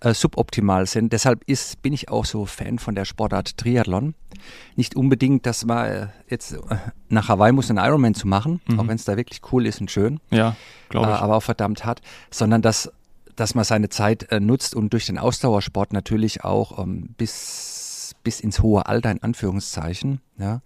äh, 0.00 0.14
suboptimal 0.14 0.86
sind. 0.86 1.12
Deshalb 1.12 1.42
ist 1.46 1.82
bin 1.82 1.92
ich 1.92 2.08
auch 2.08 2.24
so 2.24 2.46
Fan 2.46 2.78
von 2.78 2.94
der 2.94 3.04
Sportart 3.04 3.56
Triathlon. 3.56 4.14
Nicht 4.76 4.96
unbedingt, 4.96 5.46
dass 5.46 5.64
man 5.64 5.86
äh, 5.86 6.06
jetzt 6.28 6.52
äh, 6.52 6.58
nach 7.08 7.28
Hawaii 7.28 7.52
muss, 7.52 7.70
einen 7.70 7.84
Ironman 7.84 8.14
zu 8.14 8.26
machen, 8.26 8.60
mhm. 8.68 8.80
auch 8.80 8.86
wenn 8.88 8.96
es 8.96 9.04
da 9.04 9.16
wirklich 9.16 9.40
cool 9.52 9.66
ist 9.66 9.80
und 9.80 9.90
schön. 9.90 10.20
Ja, 10.30 10.56
glaube 10.88 11.10
ich. 11.10 11.16
aber 11.16 11.36
auch 11.36 11.42
verdammt 11.42 11.84
hart, 11.84 12.00
sondern 12.30 12.62
dass 12.62 12.90
dass 13.36 13.54
man 13.54 13.64
seine 13.64 13.88
Zeit 13.88 14.32
äh, 14.32 14.40
nutzt 14.40 14.74
und 14.74 14.92
durch 14.92 15.06
den 15.06 15.16
Ausdauersport 15.16 15.92
natürlich 15.92 16.42
auch 16.42 16.82
ähm, 16.82 17.10
bis 17.16 18.14
bis 18.22 18.40
ins 18.40 18.60
hohe 18.60 18.86
Alter 18.86 19.10
in 19.10 19.22
Anführungszeichen 19.22 20.20
ja, 20.38 20.60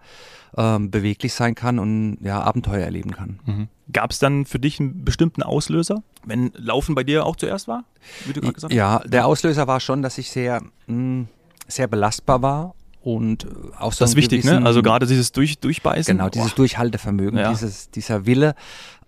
ähm, 0.56 0.90
beweglich 0.90 1.34
sein 1.34 1.54
kann 1.54 1.78
und 1.78 2.18
ja, 2.22 2.40
Abenteuer 2.40 2.84
erleben 2.84 3.12
kann. 3.12 3.40
Mhm. 3.44 3.68
Gab 3.92 4.10
es 4.10 4.18
dann 4.18 4.46
für 4.46 4.58
dich 4.58 4.80
einen 4.80 5.04
bestimmten 5.04 5.42
Auslöser, 5.42 6.02
wenn 6.24 6.52
Laufen 6.56 6.94
bei 6.94 7.04
dir 7.04 7.26
auch 7.26 7.36
zuerst 7.36 7.68
war, 7.68 7.84
wie 8.26 8.32
du 8.32 8.40
gerade 8.40 8.54
gesagt 8.54 8.72
hast? 8.72 8.76
Ja, 8.76 9.00
der 9.00 9.26
Auslöser 9.26 9.66
war 9.66 9.80
schon, 9.80 10.02
dass 10.02 10.18
ich 10.18 10.30
sehr, 10.30 10.60
mh, 10.60 10.68
hm, 10.86 11.28
sehr 11.68 11.88
belastbar 11.88 12.42
war 12.42 12.74
und 13.00 13.46
auch 13.78 13.92
so 13.92 14.04
das 14.04 14.10
ist 14.10 14.16
wichtig, 14.16 14.44
ne? 14.44 14.62
Also 14.64 14.82
gerade 14.82 15.06
dieses 15.06 15.32
Durch, 15.32 15.58
Durchbeißen. 15.58 16.16
Genau, 16.16 16.28
dieses 16.28 16.52
oh. 16.52 16.56
Durchhaltevermögen, 16.56 17.38
ja. 17.38 17.50
dieses, 17.50 17.90
dieser 17.90 18.26
Wille, 18.26 18.54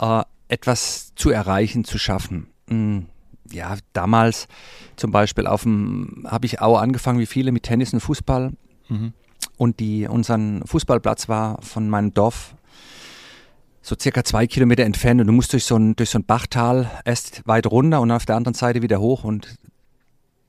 äh, 0.01 0.23
etwas 0.49 1.15
zu 1.15 1.31
erreichen, 1.31 1.85
zu 1.85 1.99
schaffen. 1.99 2.49
Mhm 2.69 3.07
ja, 3.53 3.77
damals 3.93 4.49
zum 4.97 5.11
Beispiel 5.11 5.47
auf 5.47 5.63
dem, 5.63 6.27
habe 6.27 6.47
ich 6.47 6.61
auch 6.61 6.79
angefangen 6.79 7.19
wie 7.19 7.27
viele 7.27 7.53
mit 7.53 7.65
Tennis 7.65 7.93
und 7.93 8.01
Fußball. 8.01 8.53
Mhm. 8.89 9.13
Und 9.57 9.81
die, 9.81 10.07
unseren 10.09 10.67
Fußballplatz 10.67 11.29
war 11.29 11.61
von 11.63 11.89
meinem 11.89 12.13
Dorf 12.13 12.55
so 13.85 13.95
circa 14.01 14.25
zwei 14.25 14.47
Kilometer 14.47 14.83
entfernt 14.85 15.21
und 15.21 15.27
du 15.27 15.33
musst 15.33 15.53
durch 15.53 15.65
so 15.65 15.77
ein, 15.77 15.95
durch 15.95 16.09
so 16.11 16.19
ein 16.19 16.25
Bachtal 16.25 16.91
erst 17.05 17.47
weit 17.47 17.67
runter 17.67 18.01
und 18.01 18.11
auf 18.11 18.25
der 18.25 18.37
anderen 18.37 18.55
Seite 18.55 18.81
wieder 18.81 18.99
hoch 18.99 19.25
und 19.25 19.57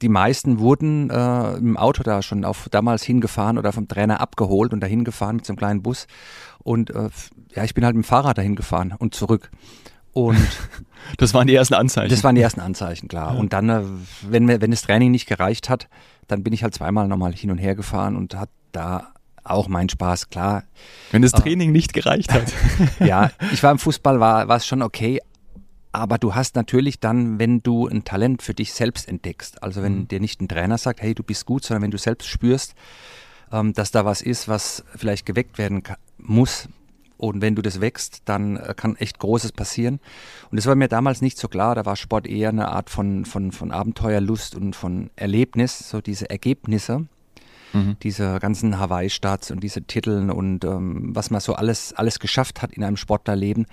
die 0.01 0.09
meisten 0.09 0.59
wurden 0.59 1.09
äh, 1.09 1.53
im 1.55 1.75
Auto 1.77 2.01
da 2.01 2.21
schon 2.21 2.45
auf 2.45 2.69
damals 2.69 3.03
hingefahren 3.03 3.57
oder 3.57 3.73
vom 3.73 3.89
Trainer 3.89 4.21
abgeholt 4.21 4.71
und 4.71 4.79
dahin 4.79 5.03
gefahren 5.03 5.35
mit 5.37 5.45
so 5.45 5.51
einem 5.51 5.57
kleinen 5.57 5.81
Bus 5.81 6.07
und 6.63 6.91
äh, 6.91 7.09
ja, 7.53 7.65
ich 7.65 7.73
bin 7.73 7.83
halt 7.83 7.95
mit 7.95 8.05
dem 8.05 8.07
Fahrrad 8.07 8.37
dahin 8.37 8.55
gefahren 8.55 8.93
und 8.97 9.15
zurück. 9.15 9.51
Und 10.13 10.37
das 11.17 11.33
waren 11.33 11.47
die 11.47 11.55
ersten 11.55 11.73
Anzeichen. 11.73 12.09
Das 12.09 12.23
waren 12.23 12.35
die 12.35 12.41
ersten 12.41 12.61
Anzeichen, 12.61 13.09
klar. 13.09 13.33
Ja. 13.33 13.39
Und 13.39 13.51
dann, 13.51 13.69
äh, 13.69 13.81
wenn, 14.23 14.47
wenn 14.47 14.71
das 14.71 14.81
Training 14.81 15.11
nicht 15.11 15.27
gereicht 15.27 15.69
hat, 15.69 15.89
dann 16.27 16.41
bin 16.41 16.53
ich 16.53 16.63
halt 16.63 16.73
zweimal 16.73 17.09
nochmal 17.09 17.33
hin 17.33 17.51
und 17.51 17.57
her 17.57 17.75
gefahren 17.75 18.15
und 18.15 18.35
hat 18.35 18.49
da 18.71 19.14
auch 19.45 19.67
meinen 19.67 19.89
Spaß, 19.89 20.29
klar. 20.29 20.63
Wenn 21.11 21.21
das 21.21 21.31
Training 21.31 21.69
äh, 21.69 21.73
nicht 21.73 21.93
gereicht 21.93 22.33
hat. 22.33 22.51
ja, 22.99 23.31
ich 23.53 23.63
war 23.63 23.71
im 23.71 23.79
Fußball, 23.79 24.19
war, 24.19 24.47
war 24.47 24.57
es 24.57 24.67
schon 24.67 24.81
okay, 24.81 25.21
aber 25.91 26.17
du 26.17 26.35
hast 26.35 26.55
natürlich 26.55 26.99
dann, 26.99 27.39
wenn 27.39 27.63
du 27.63 27.87
ein 27.87 28.03
Talent 28.03 28.41
für 28.41 28.53
dich 28.53 28.73
selbst 28.73 29.07
entdeckst, 29.07 29.63
also 29.63 29.81
wenn 29.81 29.99
mhm. 29.99 30.07
dir 30.07 30.19
nicht 30.19 30.41
ein 30.41 30.47
Trainer 30.47 30.77
sagt, 30.77 31.01
hey, 31.01 31.15
du 31.15 31.23
bist 31.23 31.45
gut, 31.45 31.63
sondern 31.63 31.83
wenn 31.83 31.91
du 31.91 31.97
selbst 31.97 32.27
spürst, 32.27 32.75
ähm, 33.51 33.73
dass 33.73 33.91
da 33.91 34.03
was 34.03 34.21
ist, 34.21 34.47
was 34.47 34.83
vielleicht 34.95 35.25
geweckt 35.25 35.57
werden 35.57 35.83
kann, 35.83 35.97
muss, 36.17 36.67
und 37.17 37.41
wenn 37.41 37.55
du 37.55 37.61
das 37.61 37.81
wächst, 37.81 38.23
dann 38.25 38.57
äh, 38.57 38.73
kann 38.75 38.95
echt 38.97 39.19
Großes 39.19 39.53
passieren. 39.53 39.99
Und 40.51 40.57
das 40.57 40.65
war 40.65 40.75
mir 40.75 40.87
damals 40.87 41.21
nicht 41.21 41.37
so 41.37 41.47
klar. 41.47 41.75
Da 41.75 41.85
war 41.85 41.95
Sport 41.95 42.27
eher 42.27 42.49
eine 42.49 42.69
Art 42.69 42.89
von, 42.89 43.25
von, 43.25 43.51
von 43.51 43.71
Abenteuerlust 43.71 44.55
und 44.55 44.75
von 44.75 45.09
Erlebnis, 45.15 45.89
so 45.89 46.01
diese 46.01 46.29
Ergebnisse. 46.29 47.05
Mhm. 47.73 47.97
Diese 48.03 48.39
ganzen 48.39 48.79
Hawaii-Starts 48.79 49.51
und 49.51 49.61
diese 49.61 49.83
Titel 49.83 50.29
und 50.29 50.63
ähm, 50.63 51.15
was 51.15 51.29
man 51.29 51.41
so 51.41 51.53
alles, 51.53 51.93
alles 51.93 52.19
geschafft 52.19 52.61
hat 52.61 52.73
in 52.73 52.83
einem 52.83 52.97
Sportlerleben. 52.97 53.65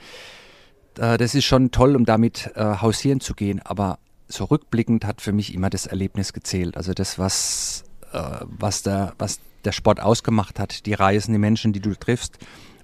Äh, 0.99 1.19
das 1.19 1.35
ist 1.35 1.44
schon 1.44 1.71
toll, 1.71 1.97
um 1.97 2.05
damit 2.05 2.50
äh, 2.55 2.77
hausieren 2.81 3.21
zu 3.21 3.35
gehen. 3.35 3.61
Aber 3.65 3.99
so 4.29 4.44
rückblickend 4.44 5.05
hat 5.05 5.21
für 5.21 5.33
mich 5.33 5.55
immer 5.55 5.71
das 5.71 5.87
Erlebnis 5.87 6.33
gezählt. 6.33 6.76
Also 6.76 6.93
das, 6.93 7.19
was, 7.19 7.85
äh, 8.12 8.19
was, 8.43 8.83
der, 8.83 9.14
was 9.19 9.40
der 9.64 9.73
Sport 9.73 10.00
ausgemacht 10.00 10.59
hat, 10.59 10.87
die 10.87 10.95
Reisen, 10.95 11.33
die 11.33 11.38
Menschen, 11.38 11.73
die 11.73 11.81
du 11.81 11.95
triffst 11.95 12.38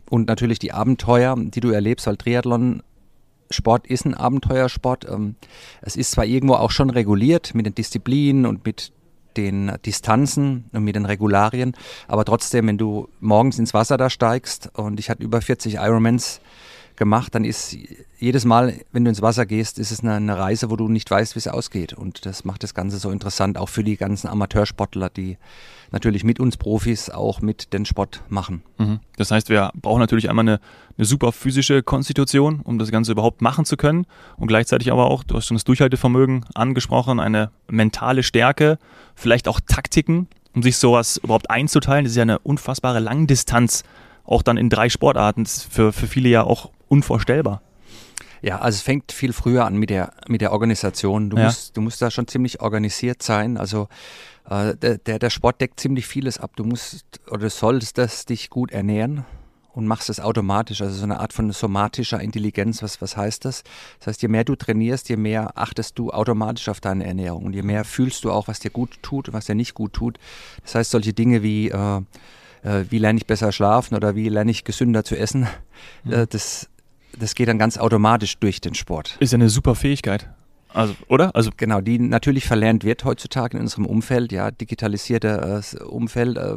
und 0.09 0.28
natürlich 0.28 0.59
die 0.59 0.73
Abenteuer, 0.73 1.35
die 1.38 1.61
du 1.61 1.71
erlebst, 1.71 2.06
weil 2.06 2.16
Triathlon 2.16 2.82
Sport 3.50 3.87
ist 3.87 4.04
ein 4.04 4.14
Abenteuersport. 4.14 5.09
Ähm, 5.09 5.37
es 5.80 5.97
ist 5.97 6.11
zwar 6.11 6.26
irgendwo 6.26 6.54
auch 6.54 6.71
schon 6.71 6.90
reguliert 6.90 7.54
mit 7.54 7.66
den 7.66 7.75
Disziplinen 7.75 8.47
und 8.47 8.64
mit 8.66 8.92
den 9.38 9.73
Distanzen 9.87 10.68
und 10.73 10.85
mit 10.85 10.97
den 10.97 11.07
Regularien, 11.07 11.75
aber 12.09 12.25
trotzdem, 12.25 12.66
wenn 12.66 12.76
du 12.76 13.09
morgens 13.21 13.59
ins 13.59 13.73
Wasser 13.73 13.97
da 13.97 14.11
steigst 14.11 14.71
und 14.75 14.99
ich 14.99 15.09
hatte 15.09 15.23
über 15.23 15.40
40 15.40 15.76
Ironmans 15.76 16.40
gemacht, 16.99 17.35
dann 17.35 17.45
ist 17.45 17.76
jedes 18.19 18.45
Mal, 18.45 18.75
wenn 18.93 19.05
du 19.05 19.09
ins 19.09 19.23
Wasser 19.23 19.47
gehst, 19.47 19.78
ist 19.78 19.90
es 19.90 20.05
eine, 20.05 20.38
Reise, 20.38 20.71
wo 20.71 20.76
du 20.76 20.88
nicht 20.88 21.11
weißt, 21.11 21.35
wie 21.35 21.38
es 21.38 21.49
ausgeht. 21.49 21.93
Und 21.93 22.26
das 22.26 22.45
macht 22.45 22.62
das 22.62 22.75
Ganze 22.75 22.99
so 22.99 23.11
interessant, 23.11 23.57
auch 23.57 23.69
für 23.69 23.85
die 23.85 23.97
ganzen 23.97 24.28
Amateursportler, 24.28 25.09
die 25.09 25.38
natürlich 25.90 26.25
mit 26.25 26.40
uns 26.40 26.57
Profis 26.57 27.09
auch 27.09 27.40
mit 27.40 27.73
den 27.73 27.87
Sport 27.87 28.23
machen. 28.28 28.62
Mhm. 28.76 29.00
Das 29.17 29.31
heißt, 29.31 29.49
wir 29.49 29.71
brauchen 29.75 30.00
natürlich 30.00 30.28
einmal 30.28 30.45
eine, 30.45 30.61
eine 30.97 31.05
super 31.05 31.33
physische 31.33 31.83
Konstitution, 31.83 32.61
um 32.62 32.78
das 32.78 32.90
Ganze 32.90 33.12
überhaupt 33.12 33.40
machen 33.40 33.64
zu 33.64 33.76
können. 33.76 34.07
Und 34.37 34.49
gleichzeitig 34.49 34.93
aber 34.93 35.07
auch, 35.07 35.25
du 35.25 35.37
hast 35.37 35.47
schon 35.47 35.57
das 35.57 35.64
Durchhaltevermögen 35.64 36.45
angesprochen, 36.55 37.21
eine 37.21 37.50
mentale 37.69 38.23
Stärke, 38.23 38.78
vielleicht 39.14 39.49
auch 39.49 39.61
Taktiken, 39.67 40.28
um 40.55 40.62
sich 40.62 40.76
sowas 40.76 41.19
überhaupt 41.19 41.50
einzuteilen. 41.50 42.05
Das 42.05 42.12
ist 42.12 42.17
ja 42.17 42.23
eine 42.23 42.40
unfassbare 42.40 42.99
Langdistanz, 42.99 43.85
auch 44.28 44.42
dann 44.42 44.56
in 44.56 44.70
drei 44.70 44.88
Sportarten. 44.88 45.44
Das 45.44 45.58
ist 45.58 45.73
für, 45.73 45.92
für 45.92 46.06
viele 46.06 46.28
ja 46.28 46.44
auch 46.44 46.70
unvorstellbar. 46.88 47.62
Ja, 48.40 48.61
also 48.61 48.76
es 48.76 48.82
fängt 48.82 49.11
viel 49.11 49.32
früher 49.32 49.64
an 49.64 49.76
mit 49.76 49.90
der, 49.90 50.12
mit 50.28 50.40
der 50.40 50.52
Organisation. 50.52 51.30
Du, 51.30 51.37
ja. 51.37 51.47
musst, 51.47 51.76
du 51.76 51.80
musst 51.80 52.00
da 52.00 52.11
schon 52.11 52.28
ziemlich 52.28 52.61
organisiert 52.61 53.23
sein. 53.23 53.56
Also 53.56 53.88
äh, 54.49 54.76
der, 54.76 55.18
der 55.18 55.30
Sport 55.30 55.61
deckt 55.61 55.80
ziemlich 55.80 56.06
vieles 56.06 56.38
ab. 56.38 56.52
Du 56.54 56.64
musst 56.64 57.20
oder 57.30 57.50
solltest 57.50 57.99
das 57.99 58.26
dich 58.26 58.49
gut 58.49 58.70
ernähren 58.70 59.25
und 59.73 59.87
machst 59.87 60.08
es 60.08 60.20
automatisch. 60.20 60.82
Also 60.82 60.94
so 60.94 61.02
eine 61.02 61.18
Art 61.18 61.32
von 61.32 61.50
somatischer 61.50 62.20
Intelligenz. 62.20 62.82
Was, 62.82 63.02
was 63.02 63.16
heißt 63.16 63.44
das? 63.44 63.64
Das 63.99 64.08
heißt, 64.08 64.23
je 64.23 64.28
mehr 64.28 64.44
du 64.44 64.54
trainierst, 64.54 65.08
je 65.08 65.16
mehr 65.16 65.58
achtest 65.58 65.99
du 65.99 66.11
automatisch 66.11 66.68
auf 66.68 66.80
deine 66.80 67.06
Ernährung 67.06 67.44
und 67.44 67.54
je 67.54 67.62
mehr 67.62 67.85
fühlst 67.85 68.25
du 68.25 68.30
auch, 68.30 68.47
was 68.47 68.61
dir 68.61 68.70
gut 68.70 69.02
tut 69.02 69.28
und 69.28 69.35
was 69.35 69.47
dir 69.47 69.56
nicht 69.56 69.75
gut 69.75 69.94
tut. 69.94 70.18
Das 70.62 70.76
heißt, 70.76 70.92
solche 70.92 71.12
Dinge 71.12 71.42
wie 71.42 71.70
äh, 71.70 72.02
äh, 72.62 72.84
wie 72.90 72.98
lerne 72.98 73.18
ich 73.18 73.26
besser 73.26 73.52
schlafen 73.52 73.94
oder 73.94 74.14
wie 74.14 74.28
lerne 74.28 74.50
ich 74.50 74.64
gesünder 74.64 75.04
zu 75.04 75.16
essen, 75.16 75.46
mhm. 76.04 76.12
äh, 76.12 76.26
das, 76.26 76.68
das 77.18 77.34
geht 77.34 77.48
dann 77.48 77.58
ganz 77.58 77.78
automatisch 77.78 78.38
durch 78.38 78.60
den 78.60 78.74
Sport. 78.74 79.16
Ist 79.20 79.32
ja 79.32 79.36
eine 79.36 79.48
super 79.48 79.74
Fähigkeit. 79.74 80.28
Also, 80.72 80.94
oder? 81.08 81.34
Also 81.34 81.50
genau, 81.56 81.80
die 81.80 81.98
natürlich 81.98 82.46
verlernt 82.46 82.84
wird 82.84 83.04
heutzutage 83.04 83.56
in 83.56 83.62
unserem 83.62 83.86
Umfeld, 83.86 84.32
ja, 84.32 84.50
digitalisierter 84.50 85.60
äh, 85.60 85.82
Umfeld, 85.82 86.36
äh, 86.36 86.56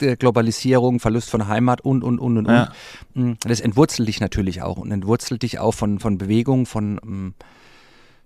der 0.00 0.16
Globalisierung, 0.16 1.00
Verlust 1.00 1.30
von 1.30 1.48
Heimat 1.48 1.80
und, 1.80 2.04
und, 2.04 2.18
und, 2.18 2.38
und, 2.38 2.48
ja. 2.48 2.72
und. 3.14 3.24
Mm, 3.24 3.32
das 3.40 3.60
entwurzelt 3.60 4.08
dich 4.08 4.20
natürlich 4.20 4.62
auch 4.62 4.76
und 4.76 4.90
entwurzelt 4.90 5.42
dich 5.42 5.58
auch 5.58 5.72
von, 5.72 5.98
von 5.98 6.18
Bewegung, 6.18 6.66
von, 6.66 6.96
mm, 6.96 7.34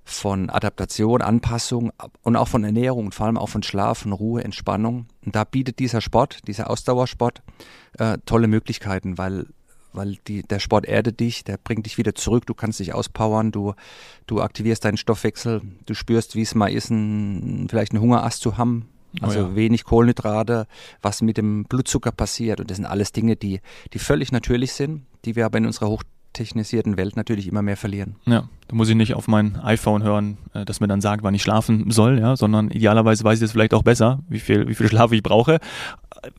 von 0.08 0.50
Adaptation, 0.50 1.20
Anpassung 1.20 1.92
und 2.22 2.36
auch 2.36 2.46
von 2.46 2.62
Ernährung 2.62 3.06
und 3.06 3.14
vor 3.14 3.26
allem 3.26 3.36
auch 3.36 3.48
von 3.48 3.64
Schlaf, 3.64 3.98
von 3.98 4.12
Ruhe, 4.12 4.42
Entspannung. 4.44 5.06
Und 5.24 5.34
da 5.34 5.42
bietet 5.42 5.80
dieser 5.80 6.00
Sport, 6.00 6.46
dieser 6.46 6.70
Ausdauersport, 6.70 7.42
äh, 7.98 8.16
tolle 8.24 8.46
Möglichkeiten, 8.46 9.18
weil 9.18 9.46
weil 9.92 10.18
die, 10.26 10.42
der 10.42 10.58
Sport 10.58 10.84
erdet 10.84 11.20
dich, 11.20 11.42
der 11.42 11.56
bringt 11.56 11.86
dich 11.86 11.96
wieder 11.96 12.14
zurück, 12.14 12.44
du 12.44 12.52
kannst 12.52 12.80
dich 12.80 12.92
auspowern, 12.92 13.50
du, 13.50 13.72
du 14.26 14.42
aktivierst 14.42 14.84
deinen 14.84 14.98
Stoffwechsel, 14.98 15.62
du 15.86 15.94
spürst, 15.94 16.36
wie 16.36 16.42
es 16.42 16.54
mal 16.54 16.70
ist, 16.70 16.90
ein, 16.90 17.66
vielleicht 17.70 17.92
einen 17.92 18.02
Hungerast 18.02 18.42
zu 18.42 18.58
haben, 18.58 18.90
also 19.22 19.38
oh 19.38 19.42
ja. 19.48 19.56
wenig 19.56 19.84
Kohlenhydrate, 19.84 20.66
was 21.00 21.22
mit 21.22 21.38
dem 21.38 21.64
Blutzucker 21.64 22.12
passiert. 22.12 22.60
Und 22.60 22.70
das 22.70 22.76
sind 22.76 22.84
alles 22.84 23.12
Dinge, 23.12 23.36
die, 23.36 23.60
die 23.94 23.98
völlig 23.98 24.32
natürlich 24.32 24.74
sind, 24.74 25.06
die 25.24 25.34
wir 25.34 25.46
aber 25.46 25.56
in 25.56 25.64
unserer 25.64 25.88
hochtechnisierten 26.36 26.96
Welt 26.96 27.16
natürlich 27.16 27.48
immer 27.48 27.62
mehr 27.62 27.76
verlieren. 27.76 28.16
Ja, 28.26 28.48
da 28.68 28.76
muss 28.76 28.88
ich 28.88 28.94
nicht 28.94 29.14
auf 29.14 29.28
mein 29.28 29.56
iPhone 29.56 30.02
hören, 30.02 30.38
äh, 30.54 30.64
das 30.64 30.80
mir 30.80 30.88
dann 30.88 31.00
sagt, 31.00 31.22
wann 31.22 31.34
ich 31.34 31.42
schlafen 31.42 31.90
soll, 31.90 32.18
ja, 32.18 32.36
sondern 32.36 32.70
idealerweise 32.70 33.24
weiß 33.24 33.38
ich 33.38 33.44
es 33.44 33.52
vielleicht 33.52 33.74
auch 33.74 33.82
besser, 33.82 34.20
wie 34.28 34.40
viel, 34.40 34.68
wie 34.68 34.74
viel 34.74 34.88
Schlaf 34.88 35.12
ich 35.12 35.22
brauche 35.22 35.58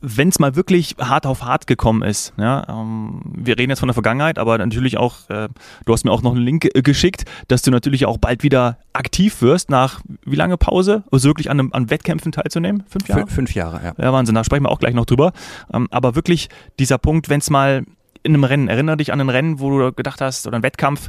wenn 0.00 0.28
es 0.28 0.38
mal 0.38 0.56
wirklich 0.56 0.96
hart 0.98 1.26
auf 1.26 1.44
hart 1.44 1.66
gekommen 1.66 2.02
ist, 2.02 2.32
ja, 2.36 2.66
ähm, 2.68 3.22
wir 3.24 3.58
reden 3.58 3.70
jetzt 3.70 3.80
von 3.80 3.88
der 3.88 3.94
Vergangenheit, 3.94 4.38
aber 4.38 4.58
natürlich 4.58 4.98
auch, 4.98 5.28
äh, 5.30 5.48
du 5.84 5.92
hast 5.92 6.04
mir 6.04 6.10
auch 6.10 6.22
noch 6.22 6.34
einen 6.34 6.44
Link 6.44 6.64
äh, 6.64 6.82
geschickt, 6.82 7.24
dass 7.48 7.62
du 7.62 7.70
natürlich 7.70 8.06
auch 8.06 8.18
bald 8.18 8.42
wieder 8.42 8.78
aktiv 8.92 9.40
wirst 9.40 9.70
nach 9.70 10.00
wie 10.24 10.36
lange 10.36 10.56
Pause, 10.56 11.04
also 11.10 11.28
wirklich 11.28 11.50
an, 11.50 11.60
einem, 11.60 11.72
an 11.72 11.90
Wettkämpfen 11.90 12.32
teilzunehmen? 12.32 12.84
Fünf 12.88 13.08
Jahre? 13.08 13.26
Fünf 13.28 13.54
Jahre, 13.54 13.80
ja. 13.84 14.04
Ja, 14.04 14.12
Wahnsinn, 14.12 14.34
da 14.34 14.44
sprechen 14.44 14.64
wir 14.64 14.70
auch 14.70 14.80
gleich 14.80 14.94
noch 14.94 15.06
drüber. 15.06 15.32
Ähm, 15.72 15.88
aber 15.90 16.14
wirklich 16.14 16.48
dieser 16.78 16.98
Punkt, 16.98 17.28
wenn 17.28 17.40
es 17.40 17.50
mal 17.50 17.84
in 18.28 18.34
einem 18.34 18.44
Rennen, 18.44 18.68
erinnere 18.68 18.96
dich 18.96 19.12
an 19.12 19.20
ein 19.20 19.30
Rennen, 19.30 19.58
wo 19.58 19.70
du 19.70 19.92
gedacht 19.92 20.20
hast, 20.20 20.46
oder 20.46 20.56
einen 20.56 20.62
Wettkampf, 20.62 21.08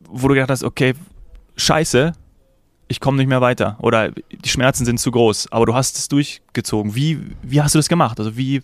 wo 0.00 0.28
du 0.28 0.34
gedacht 0.34 0.50
hast, 0.50 0.64
okay, 0.64 0.94
scheiße, 1.56 2.12
ich 2.88 3.00
komme 3.00 3.18
nicht 3.18 3.28
mehr 3.28 3.40
weiter 3.40 3.76
oder 3.80 4.10
die 4.10 4.48
Schmerzen 4.48 4.84
sind 4.84 4.98
zu 4.98 5.10
groß, 5.10 5.52
aber 5.52 5.66
du 5.66 5.74
hast 5.74 5.96
es 5.96 6.08
durchgezogen. 6.08 6.94
Wie, 6.94 7.20
wie 7.42 7.60
hast 7.60 7.74
du 7.74 7.78
das 7.78 7.88
gemacht? 7.88 8.18
Also 8.18 8.36
wie, 8.36 8.62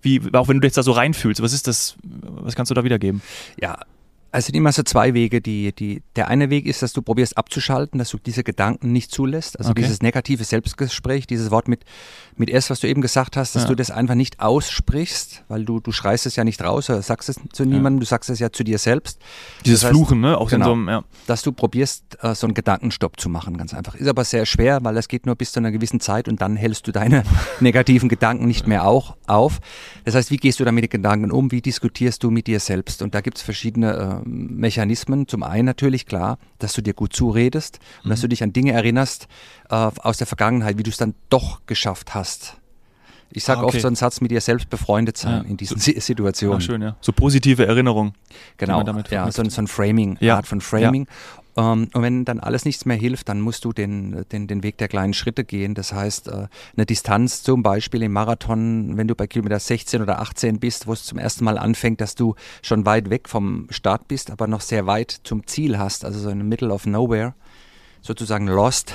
wie, 0.00 0.20
auch 0.32 0.48
wenn 0.48 0.56
du 0.56 0.60
dich 0.60 0.72
da 0.72 0.82
so 0.82 0.92
reinfühlst, 0.92 1.42
was 1.42 1.52
ist 1.52 1.66
das, 1.66 1.96
was 2.02 2.56
kannst 2.56 2.70
du 2.70 2.74
da 2.74 2.84
wiedergeben? 2.84 3.20
Ja, 3.60 3.78
also 4.36 4.46
sind 4.46 4.56
immer 4.56 4.70
so 4.70 4.82
zwei 4.82 5.14
Wege. 5.14 5.40
Die, 5.40 5.72
die, 5.72 6.02
der 6.14 6.28
eine 6.28 6.50
Weg 6.50 6.66
ist, 6.66 6.82
dass 6.82 6.92
du 6.92 7.00
probierst 7.00 7.38
abzuschalten, 7.38 7.98
dass 7.98 8.10
du 8.10 8.18
diese 8.18 8.44
Gedanken 8.44 8.92
nicht 8.92 9.10
zulässt. 9.10 9.58
Also 9.58 9.70
okay. 9.70 9.80
dieses 9.80 10.02
negative 10.02 10.44
Selbstgespräch, 10.44 11.26
dieses 11.26 11.50
Wort 11.50 11.68
mit, 11.68 11.86
mit 12.36 12.50
S, 12.50 12.68
was 12.68 12.80
du 12.80 12.86
eben 12.86 13.00
gesagt 13.00 13.38
hast, 13.38 13.56
dass 13.56 13.62
ja. 13.62 13.68
du 13.70 13.74
das 13.74 13.90
einfach 13.90 14.14
nicht 14.14 14.40
aussprichst, 14.40 15.44
weil 15.48 15.64
du, 15.64 15.80
du 15.80 15.90
schreist 15.90 16.26
es 16.26 16.36
ja 16.36 16.44
nicht 16.44 16.62
raus 16.62 16.90
oder 16.90 17.00
sagst 17.00 17.30
es 17.30 17.36
zu 17.50 17.64
niemandem, 17.64 17.94
ja. 17.94 18.00
du 18.00 18.04
sagst 18.04 18.28
es 18.28 18.38
ja 18.38 18.52
zu 18.52 18.62
dir 18.62 18.76
selbst. 18.76 19.22
Dieses 19.64 19.80
das 19.80 19.88
heißt, 19.88 19.96
Fluchen, 19.96 20.20
ne? 20.20 20.36
Auch 20.36 20.50
genau, 20.50 20.66
so 20.66 20.72
einem, 20.72 20.88
ja. 20.90 21.04
Dass 21.26 21.40
du 21.40 21.52
probierst, 21.52 22.18
äh, 22.20 22.34
so 22.34 22.46
einen 22.46 22.52
Gedankenstopp 22.52 23.18
zu 23.18 23.30
machen, 23.30 23.56
ganz 23.56 23.72
einfach. 23.72 23.94
Ist 23.94 24.06
aber 24.06 24.24
sehr 24.24 24.44
schwer, 24.44 24.84
weil 24.84 24.94
das 24.94 25.08
geht 25.08 25.24
nur 25.24 25.36
bis 25.36 25.52
zu 25.52 25.60
einer 25.60 25.72
gewissen 25.72 25.98
Zeit 26.00 26.28
und 26.28 26.42
dann 26.42 26.56
hältst 26.56 26.86
du 26.86 26.92
deine 26.92 27.22
negativen 27.60 28.10
Gedanken 28.10 28.46
nicht 28.46 28.66
mehr 28.66 28.86
auch 28.86 29.16
auf. 29.26 29.60
Das 30.04 30.14
heißt, 30.14 30.30
wie 30.30 30.36
gehst 30.36 30.60
du 30.60 30.64
da 30.66 30.72
mit 30.72 30.84
den 30.84 30.90
Gedanken 30.90 31.30
um? 31.30 31.50
Wie 31.52 31.62
diskutierst 31.62 32.22
du 32.22 32.30
mit 32.30 32.48
dir 32.48 32.60
selbst? 32.60 33.00
Und 33.00 33.14
da 33.14 33.22
gibt 33.22 33.38
es 33.38 33.42
verschiedene 33.42 34.22
äh, 34.24 34.25
Mechanismen. 34.26 35.28
Zum 35.28 35.42
einen 35.42 35.64
natürlich 35.64 36.06
klar, 36.06 36.38
dass 36.58 36.72
du 36.72 36.82
dir 36.82 36.94
gut 36.94 37.14
zuredest 37.14 37.78
und 37.98 38.06
mhm. 38.06 38.10
dass 38.10 38.20
du 38.20 38.28
dich 38.28 38.42
an 38.42 38.52
Dinge 38.52 38.72
erinnerst 38.72 39.28
äh, 39.70 39.74
aus 39.74 40.18
der 40.18 40.26
Vergangenheit, 40.26 40.78
wie 40.78 40.82
du 40.82 40.90
es 40.90 40.96
dann 40.96 41.14
doch 41.30 41.60
geschafft 41.66 42.14
hast. 42.14 42.56
Ich 43.30 43.44
sage 43.44 43.60
ah, 43.60 43.64
okay. 43.64 43.76
oft 43.76 43.82
so 43.82 43.86
einen 43.88 43.96
Satz 43.96 44.20
mit 44.20 44.30
dir 44.30 44.40
selbst 44.40 44.70
befreundet 44.70 45.16
sein 45.16 45.42
ja. 45.44 45.50
in 45.50 45.56
diesen 45.56 45.78
so, 45.78 45.92
Situationen. 45.98 46.58
Ah, 46.58 46.60
schön, 46.60 46.82
ja. 46.82 46.96
So 47.00 47.12
positive 47.12 47.66
Erinnerungen. 47.66 48.14
Genau, 48.56 48.82
ja, 49.10 49.30
so, 49.30 49.44
so, 49.48 49.60
ein 49.60 49.66
Framing, 49.66 50.16
ja. 50.20 50.36
Art 50.36 50.46
von 50.46 50.60
Framing. 50.60 51.06
Ähm, 51.56 51.88
und 51.92 52.02
wenn 52.02 52.24
dann 52.24 52.40
alles 52.40 52.64
nichts 52.64 52.84
mehr 52.84 52.96
hilft, 52.96 53.28
dann 53.28 53.40
musst 53.40 53.64
du 53.64 53.72
den, 53.72 54.24
den, 54.30 54.46
den 54.46 54.62
Weg 54.62 54.78
der 54.78 54.88
kleinen 54.88 55.14
Schritte 55.14 55.44
gehen. 55.44 55.74
Das 55.74 55.92
heißt, 55.92 56.28
äh, 56.28 56.48
eine 56.76 56.86
Distanz 56.86 57.42
zum 57.42 57.62
Beispiel 57.62 58.02
im 58.02 58.12
Marathon, 58.12 58.96
wenn 58.96 59.08
du 59.08 59.14
bei 59.14 59.26
Kilometer 59.26 59.58
16 59.58 60.02
oder 60.02 60.20
18 60.20 60.60
bist, 60.60 60.86
wo 60.86 60.92
es 60.92 61.04
zum 61.04 61.18
ersten 61.18 61.44
Mal 61.44 61.58
anfängt, 61.58 62.00
dass 62.00 62.14
du 62.14 62.34
schon 62.62 62.84
weit 62.86 63.10
weg 63.10 63.28
vom 63.28 63.66
Start 63.70 64.08
bist, 64.08 64.30
aber 64.30 64.46
noch 64.46 64.60
sehr 64.60 64.86
weit 64.86 65.10
zum 65.24 65.46
Ziel 65.46 65.78
hast, 65.78 66.04
also 66.04 66.20
so 66.20 66.28
in 66.28 66.38
the 66.38 66.44
middle 66.44 66.72
of 66.72 66.86
nowhere 66.86 67.34
sozusagen 68.02 68.46
lost. 68.46 68.92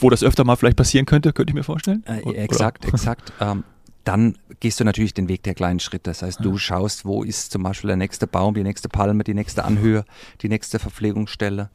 Wo 0.00 0.10
das 0.10 0.22
öfter 0.22 0.44
mal 0.44 0.56
vielleicht 0.56 0.76
passieren 0.76 1.06
könnte, 1.06 1.32
könnte 1.32 1.50
ich 1.50 1.54
mir 1.54 1.64
vorstellen. 1.64 2.04
Äh, 2.06 2.20
exakt, 2.34 2.84
exakt. 2.84 3.32
Ähm, 3.40 3.64
dann 4.04 4.38
gehst 4.60 4.80
du 4.80 4.84
natürlich 4.84 5.14
den 5.14 5.28
Weg 5.28 5.42
der 5.42 5.54
kleinen 5.54 5.80
Schritte. 5.80 6.10
Das 6.10 6.22
heißt, 6.22 6.40
du 6.42 6.56
schaust, 6.56 7.04
wo 7.04 7.22
ist 7.22 7.52
zum 7.52 7.62
Beispiel 7.62 7.88
der 7.88 7.96
nächste 7.96 8.26
Baum, 8.26 8.54
die 8.54 8.62
nächste 8.62 8.88
Palme, 8.88 9.24
die 9.24 9.34
nächste 9.34 9.64
Anhöhe, 9.64 10.04
die 10.40 10.48
nächste 10.48 10.78
Verpflegungsstelle 10.78 11.70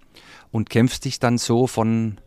und 0.52 0.70
kämpfst 0.70 1.06
dich 1.06 1.20
dann 1.20 1.38
so 1.38 1.68
von, 1.68 2.18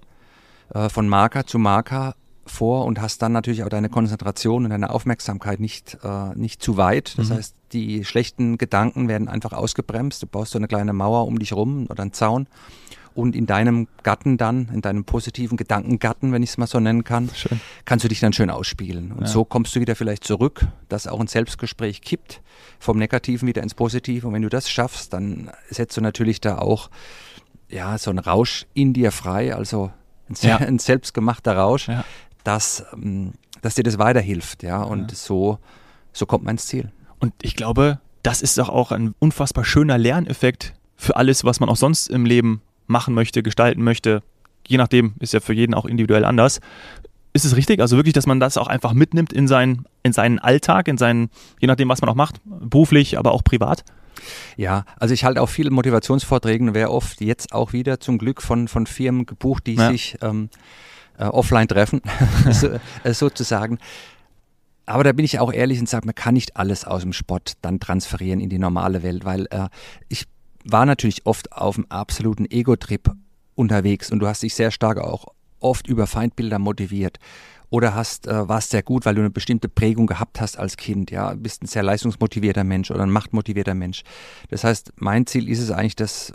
äh, 0.73 0.89
von 0.89 1.09
Marker 1.09 1.47
zu 1.47 1.59
Marker 1.59 2.15
vor 2.47 2.87
und 2.87 3.01
hast 3.01 3.21
dann 3.23 3.33
natürlich 3.33 3.63
auch 3.65 3.69
deine 3.69 3.89
Konzentration 3.89 4.65
und 4.65 4.71
deine 4.71 4.91
Aufmerksamkeit 4.91 5.61
nicht, 5.61 5.99
äh, 6.03 6.35
nicht 6.35 6.63
zu 6.63 6.77
weit. 6.77 7.19
Das 7.19 7.29
mhm. 7.29 7.35
heißt, 7.35 7.55
die 7.73 8.05
schlechten 8.05 8.57
Gedanken 8.57 9.09
werden 9.09 9.29
einfach 9.29 9.53
ausgebremst. 9.53 10.23
Du 10.23 10.27
baust 10.27 10.53
so 10.53 10.59
eine 10.59 10.69
kleine 10.69 10.93
Mauer 10.93 11.27
um 11.27 11.39
dich 11.39 11.53
rum 11.53 11.87
oder 11.91 12.03
einen 12.03 12.13
Zaun 12.13 12.47
und 13.15 13.35
in 13.35 13.47
deinem 13.47 13.89
Gatten 14.03 14.37
dann, 14.37 14.69
in 14.73 14.81
deinem 14.81 15.05
positiven 15.05 15.57
Gedankengatten, 15.57 16.33
wenn 16.33 16.43
ich 16.43 16.51
es 16.51 16.59
mal 16.59 16.67
so 16.67 16.81
nennen 16.81 17.05
kann, 17.05 17.31
schön. 17.35 17.61
kannst 17.85 18.05
du 18.05 18.09
dich 18.09 18.21
dann 18.21 18.33
schön 18.33 18.51
ausspielen. 18.51 19.13
Und 19.13 19.23
ja. 19.23 19.27
so 19.27 19.45
kommst 19.45 19.75
du 19.77 19.81
wieder 19.81 19.97
vielleicht 19.97 20.25
zurück, 20.25 20.67
dass 20.89 21.07
auch 21.07 21.21
ein 21.21 21.27
Selbstgespräch 21.27 22.01
kippt, 22.03 22.41
vom 22.79 22.99
Negativen 22.99 23.49
wieder 23.49 23.63
ins 23.63 23.75
Positive. 23.75 24.27
Und 24.27 24.35
wenn 24.35 24.43
du 24.43 24.49
das 24.49 24.71
schaffst, 24.71 25.13
dann 25.13 25.51
setzt 25.69 25.97
du 25.97 26.01
natürlich 26.01 26.41
da 26.41 26.59
auch 26.59 26.91
ja, 27.69 27.99
so 27.99 28.11
einen 28.11 28.19
Rausch 28.19 28.67
in 28.75 28.93
dir 28.93 29.13
frei, 29.13 29.55
also 29.55 29.91
ein, 30.29 30.37
ja. 30.41 30.57
ein 30.59 30.79
selbstgemachter 30.79 31.57
Rausch, 31.57 31.89
ja. 31.89 32.05
dass, 32.45 32.85
ähm, 32.93 33.33
dass 33.63 33.75
dir 33.75 33.83
das 33.83 33.99
weiterhilft. 33.99 34.63
Ja, 34.63 34.83
und 34.83 35.15
so, 35.15 35.59
so 36.13 36.27
kommt 36.27 36.45
man 36.45 36.55
ins 36.55 36.67
Ziel. 36.67 36.91
Und 37.19 37.33
ich 37.43 37.57
glaube, 37.57 38.01
das 38.23 38.43
ist 38.43 38.59
doch 38.59 38.69
auch 38.69 38.93
ein 38.93 39.15
unfassbar 39.19 39.65
schöner 39.65 39.99
Lerneffekt 39.99 40.75
für 40.97 41.17
alles, 41.17 41.45
was 41.45 41.61
man 41.61 41.69
auch 41.69 41.77
sonst 41.77 42.09
im 42.09 42.25
Leben 42.25 42.63
machen 42.89 43.15
möchte, 43.15 43.43
gestalten 43.43 43.83
möchte, 43.83 44.23
je 44.67 44.77
nachdem, 44.77 45.15
ist 45.21 45.33
ja 45.33 45.41
für 45.41 45.53
jeden 45.53 45.75
auch 45.75 45.85
individuell 45.85 46.25
anders. 46.25 46.61
Ist 47.33 47.45
es 47.45 47.57
richtig? 47.57 47.81
Also 47.81 47.97
wirklich, 47.97 48.15
dass 48.15 48.27
man 48.27 48.41
das 48.41 48.57
auch 48.57 48.67
einfach 48.67 48.93
mitnimmt 48.93 49.33
in 49.33 49.47
seinen, 49.49 49.85
in 50.03 50.13
seinen 50.13 50.39
Alltag, 50.39 50.89
in 50.89 50.99
seinen, 50.99 51.31
je 51.61 51.69
nachdem, 51.69 51.89
was 51.89 52.01
man 52.01 52.11
auch 52.11 52.15
macht, 52.15 52.41
beruflich, 52.45 53.19
aber 53.19 53.33
auch 53.33 53.45
privat? 53.45 53.85
Ja, 54.57 54.85
also 54.99 55.15
ich 55.15 55.25
halte 55.25 55.41
auch 55.41 55.49
viele 55.49 55.71
Motivationsvorträge 55.71 56.65
und 56.65 56.75
wäre 56.75 56.91
oft 56.91 57.21
jetzt 57.21 57.53
auch 57.53 57.73
wieder 57.73 58.01
zum 58.01 58.19
Glück 58.19 58.43
von, 58.43 58.67
von 58.69 58.87
Firmen 58.87 59.27
gebucht, 59.27 59.67
die 59.67 59.75
ja. 59.75 59.91
sich 59.91 60.17
ähm, 60.23 60.51
äh, 61.19 61.25
offline 61.25 61.69
treffen, 61.69 62.01
so, 62.51 62.71
äh, 63.05 63.15
sozusagen. 63.15 63.79
Aber 64.87 65.05
da 65.05 65.13
bin 65.13 65.25
ich 65.25 65.39
auch 65.39 65.53
ehrlich 65.53 65.79
und 65.79 65.89
sage, 65.89 66.07
man 66.07 66.15
kann 66.15 66.35
nicht 66.35 66.57
alles 66.57 66.85
aus 66.85 67.03
dem 67.03 67.13
Sport 67.13 67.53
dann 67.61 67.79
transferieren 67.79 68.41
in 68.41 68.49
die 68.49 68.59
normale 68.59 69.03
Welt, 69.03 69.25
weil 69.25 69.47
äh, 69.51 69.69
ich 70.09 70.25
war 70.65 70.87
natürlich 70.87 71.27
oft 71.27 71.53
auf 71.53 71.77
einem 71.77 71.87
absoluten 71.89 72.51
Ego-Trip 72.51 73.11
unterwegs 73.55 74.11
und 74.11 74.21
du 74.21 74.27
hast 74.27 74.43
dich 74.43 74.55
sehr 74.55 74.71
stark 74.71 74.99
auch 74.99 75.27
oft 75.61 75.89
über 75.89 76.07
Feindbilder 76.07 76.59
motiviert 76.59 77.19
oder 77.71 77.95
hast 77.95 78.27
äh, 78.27 78.49
warst 78.49 78.71
sehr 78.71 78.83
gut, 78.83 79.05
weil 79.05 79.15
du 79.15 79.21
eine 79.21 79.31
bestimmte 79.31 79.69
Prägung 79.69 80.07
gehabt 80.07 80.41
hast 80.41 80.59
als 80.59 80.77
Kind, 80.77 81.11
ja, 81.11 81.35
bist 81.35 81.63
ein 81.63 81.67
sehr 81.67 81.83
leistungsmotivierter 81.83 82.65
Mensch 82.65 82.91
oder 82.91 83.03
ein 83.03 83.11
machtmotivierter 83.11 83.75
Mensch. 83.75 84.03
Das 84.49 84.65
heißt, 84.65 84.93
mein 84.97 85.27
Ziel 85.27 85.49
ist 85.49 85.61
es 85.61 85.71
eigentlich, 85.71 85.97
das 85.97 86.33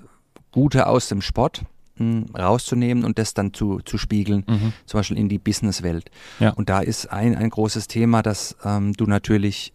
Gute 0.51 0.87
aus 0.87 1.07
dem 1.07 1.21
Sport 1.21 1.63
mh, 1.95 2.27
hm, 2.27 2.35
rauszunehmen 2.35 3.03
und 3.03 3.17
das 3.17 3.33
dann 3.33 3.53
zu, 3.53 3.79
zu 3.79 3.97
spiegeln, 3.97 4.43
mhm. 4.47 4.73
zum 4.85 4.99
Beispiel 4.99 5.17
in 5.17 5.29
die 5.29 5.39
Businesswelt. 5.39 6.11
Ja. 6.39 6.51
Und 6.51 6.69
da 6.69 6.81
ist 6.81 7.07
ein, 7.07 7.35
ein 7.35 7.49
großes 7.49 7.87
Thema, 7.87 8.21
dass 8.21 8.55
ähm, 8.63 8.93
du 8.93 9.05
natürlich 9.05 9.73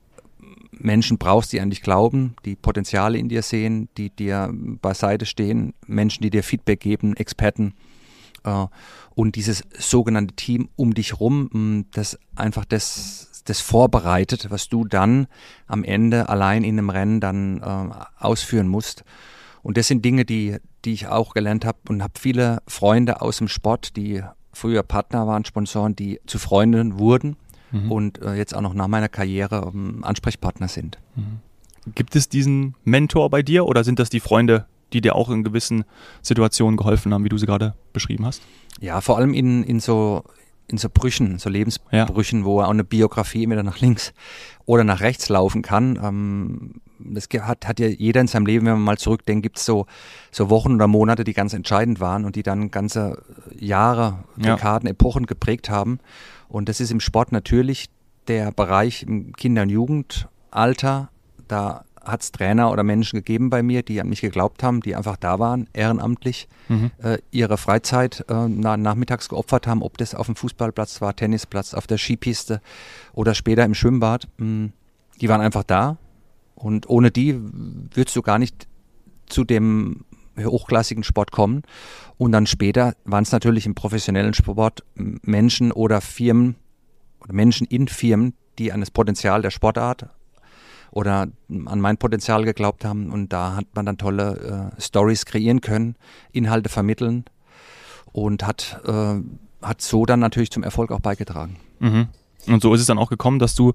Menschen 0.79 1.19
brauchst, 1.19 1.53
die 1.53 1.61
an 1.61 1.71
dich 1.71 1.83
glauben, 1.83 2.35
die 2.45 2.57
Potenziale 2.57 3.19
in 3.19 3.29
dir 3.29 3.43
sehen, 3.43 3.89
die 3.97 4.11
dir 4.11 4.51
beiseite 4.53 5.27
stehen, 5.27 5.75
Menschen, 5.87 6.23
die 6.23 6.31
dir 6.31 6.43
Feedback 6.43 6.81
geben, 6.81 7.17
Experten 7.17 7.75
äh, 8.45 8.67
und 9.15 9.37
dieses 9.37 9.65
sogenannte 9.77 10.35
Team 10.35 10.69
um 10.77 10.95
dich 10.95 11.21
rum, 11.21 11.87
das 11.93 12.19
einfach 12.37 12.65
das, 12.65 13.43
das 13.45 13.61
vorbereitet, 13.61 14.51
was 14.51 14.69
du 14.69 14.85
dann 14.85 15.27
am 15.67 15.85
Ende 15.85 16.29
allein 16.29 16.65
in 16.65 16.79
einem 16.79 16.91
Rennen 16.91 17.21
dann 17.21 17.63
äh, 17.63 17.95
ausführen 18.19 18.69
musst. 18.69 19.05
Und 19.63 19.77
das 19.77 19.89
sind 19.89 20.05
Dinge, 20.05 20.25
die, 20.25 20.57
die 20.85 20.93
ich 20.93 21.09
auch 21.09 21.35
gelernt 21.35 21.65
habe 21.65 21.79
und 21.89 22.03
habe 22.03 22.15
viele 22.19 22.63
Freunde 22.69 23.21
aus 23.21 23.39
dem 23.39 23.49
Sport, 23.49 23.97
die 23.97 24.23
früher 24.53 24.83
Partner 24.83 25.27
waren, 25.27 25.45
Sponsoren, 25.45 25.97
die 25.97 26.21
zu 26.27 26.39
Freunden 26.39 26.99
wurden 26.99 27.37
mhm. 27.71 27.93
und 27.93 28.23
äh, 28.23 28.35
jetzt 28.35 28.55
auch 28.55 28.61
noch 28.61 28.75
nach 28.75 28.89
meiner 28.89 29.09
Karriere 29.09 29.71
ähm, 29.73 30.05
Ansprechpartner 30.05 30.69
sind. 30.69 30.99
Mhm. 31.17 31.41
Gibt 31.95 32.17
es 32.17 32.29
diesen 32.29 32.75
Mentor 32.85 33.31
bei 33.31 33.43
dir 33.43 33.67
oder 33.67 33.85
sind 33.85 33.99
das 33.99 34.11
die 34.11 34.21
Freunde 34.21 34.67
die 34.93 35.01
dir 35.01 35.15
auch 35.15 35.31
in 35.31 35.45
gewissen 35.45 35.85
Situationen 36.23 36.77
geholfen 36.77 37.13
haben, 37.13 37.25
wie 37.25 37.29
du 37.29 37.39
sie 37.39 37.47
gerade 37.47 37.75
beschrieben 37.93 38.25
hast? 38.25 38.43
Ja, 38.81 39.01
vor 39.01 39.19
allem 39.19 39.35
in, 39.35 39.63
in 39.63 39.81
so 39.81 40.25
in 40.71 40.77
so 40.77 40.89
Brüchen, 40.93 41.39
so 41.39 41.49
Lebensbrüchen, 41.49 42.41
ja. 42.41 42.45
wo 42.45 42.61
auch 42.61 42.69
eine 42.69 42.85
Biografie 42.85 43.43
entweder 43.43 43.63
nach 43.63 43.81
links 43.81 44.13
oder 44.67 44.85
nach 44.85 45.01
rechts 45.01 45.31
laufen 45.31 45.63
kann. 45.63 45.99
Ähm, 46.03 46.75
das 46.99 47.29
hat, 47.41 47.67
hat 47.67 47.81
ja 47.81 47.87
jeder 47.87 48.21
in 48.21 48.27
seinem 48.27 48.45
Leben, 48.45 48.67
wenn 48.67 48.75
man 48.75 48.83
mal 48.83 48.99
zurückdenkt, 48.99 49.43
gibt 49.43 49.57
es 49.57 49.65
so, 49.65 49.87
so 50.31 50.51
Wochen 50.51 50.75
oder 50.75 50.87
Monate, 50.87 51.25
die 51.25 51.33
ganz 51.33 51.55
entscheidend 51.55 52.01
waren 52.01 52.27
und 52.27 52.37
die 52.37 52.43
dann 52.43 52.71
ganze 52.71 53.23
Jahre, 53.59 54.25
Dekaden, 54.37 54.87
ja. 54.87 54.93
Epochen 54.93 55.25
geprägt 55.25 55.71
haben. 55.71 56.01
Und 56.49 56.69
das 56.69 56.81
ist 56.81 56.91
im 56.91 57.01
Sport 57.01 57.33
natürlich 57.33 57.89
der 58.27 58.53
Bereich 58.53 59.03
im 59.03 59.33
Kinder- 59.35 59.63
und 59.63 59.71
Jugendalter. 59.71 61.11
Da 61.47 61.85
hat 62.03 62.23
es 62.23 62.33
Trainer 62.33 62.73
oder 62.73 62.83
Menschen 62.83 63.19
gegeben 63.19 63.51
bei 63.51 63.63
mir, 63.63 63.83
die 63.83 64.01
an 64.01 64.09
mich 64.09 64.21
geglaubt 64.21 64.63
haben, 64.63 64.81
die 64.81 64.97
einfach 64.97 65.17
da 65.17 65.39
waren, 65.39 65.69
ehrenamtlich, 65.73 66.49
mhm. 66.69 66.91
äh, 67.03 67.19
ihre 67.31 67.59
Freizeit 67.59 68.25
äh, 68.29 68.49
na, 68.49 68.77
nachmittags 68.77 69.29
geopfert 69.29 69.67
haben, 69.67 69.83
ob 69.83 69.99
das 69.99 70.15
auf 70.15 70.27
dem 70.27 70.37
Fußballplatz 70.37 71.01
war, 71.01 71.15
Tennisplatz, 71.15 71.75
auf 71.75 71.87
der 71.87 71.99
Skipiste 71.99 72.61
oder 73.13 73.35
später 73.35 73.65
im 73.65 73.75
Schwimmbad. 73.75 74.29
Mh, 74.39 74.45
hm, 74.45 74.73
die 75.21 75.29
waren 75.29 75.41
einfach 75.41 75.65
da 75.65 75.99
und 76.55 76.89
ohne 76.89 77.11
die 77.11 77.39
würdest 77.41 78.17
du 78.17 78.23
gar 78.23 78.39
nicht 78.39 78.69
zu 79.27 79.45
dem 79.45 80.05
hochklassigen 80.45 81.05
Sport 81.05 81.33
kommen. 81.33 81.63
Und 82.17 82.33
dann 82.33 82.47
später 82.47 82.95
waren 83.05 83.23
es 83.23 83.33
natürlich 83.33 83.67
im 83.67 83.75
professionellen 83.75 84.35
Sport 84.35 84.85
Menschen 84.95 85.73
oder 85.73 86.01
Firmen 86.01 86.57
oder 87.21 87.33
Menschen 87.33 87.67
in 87.67 87.89
Firmen, 87.89 88.35
die 88.59 88.73
an 88.73 88.81
das 88.81 88.91
Potenzial 88.91 89.43
der 89.43 89.51
Sportart 89.51 90.09
oder 90.91 91.29
an 91.49 91.81
mein 91.81 91.99
Potenzial 91.99 92.45
geglaubt 92.45 92.85
haben. 92.85 93.11
Und 93.11 93.33
da 93.33 93.57
hat 93.57 93.67
man 93.75 93.87
dann 93.87 93.99
tolle 93.99 94.73
äh, 94.77 94.81
Stories 94.81 95.27
kreieren 95.27 95.61
können, 95.61 95.97
Inhalte 96.33 96.69
vermitteln 96.69 97.25
und 98.13 98.47
hat, 98.47 98.81
äh, 98.87 99.21
hat 99.63 99.81
so 99.81 100.07
dann 100.07 100.21
natürlich 100.21 100.51
zum 100.51 100.63
Erfolg 100.63 100.91
auch 100.91 101.01
beigetragen. 101.01 101.57
Mhm. 101.79 102.09
Und 102.47 102.63
so 102.63 102.73
ist 102.75 102.81
es 102.81 102.87
dann 102.87 102.99
auch 102.99 103.11
gekommen, 103.11 103.39
dass 103.39 103.55
du 103.55 103.75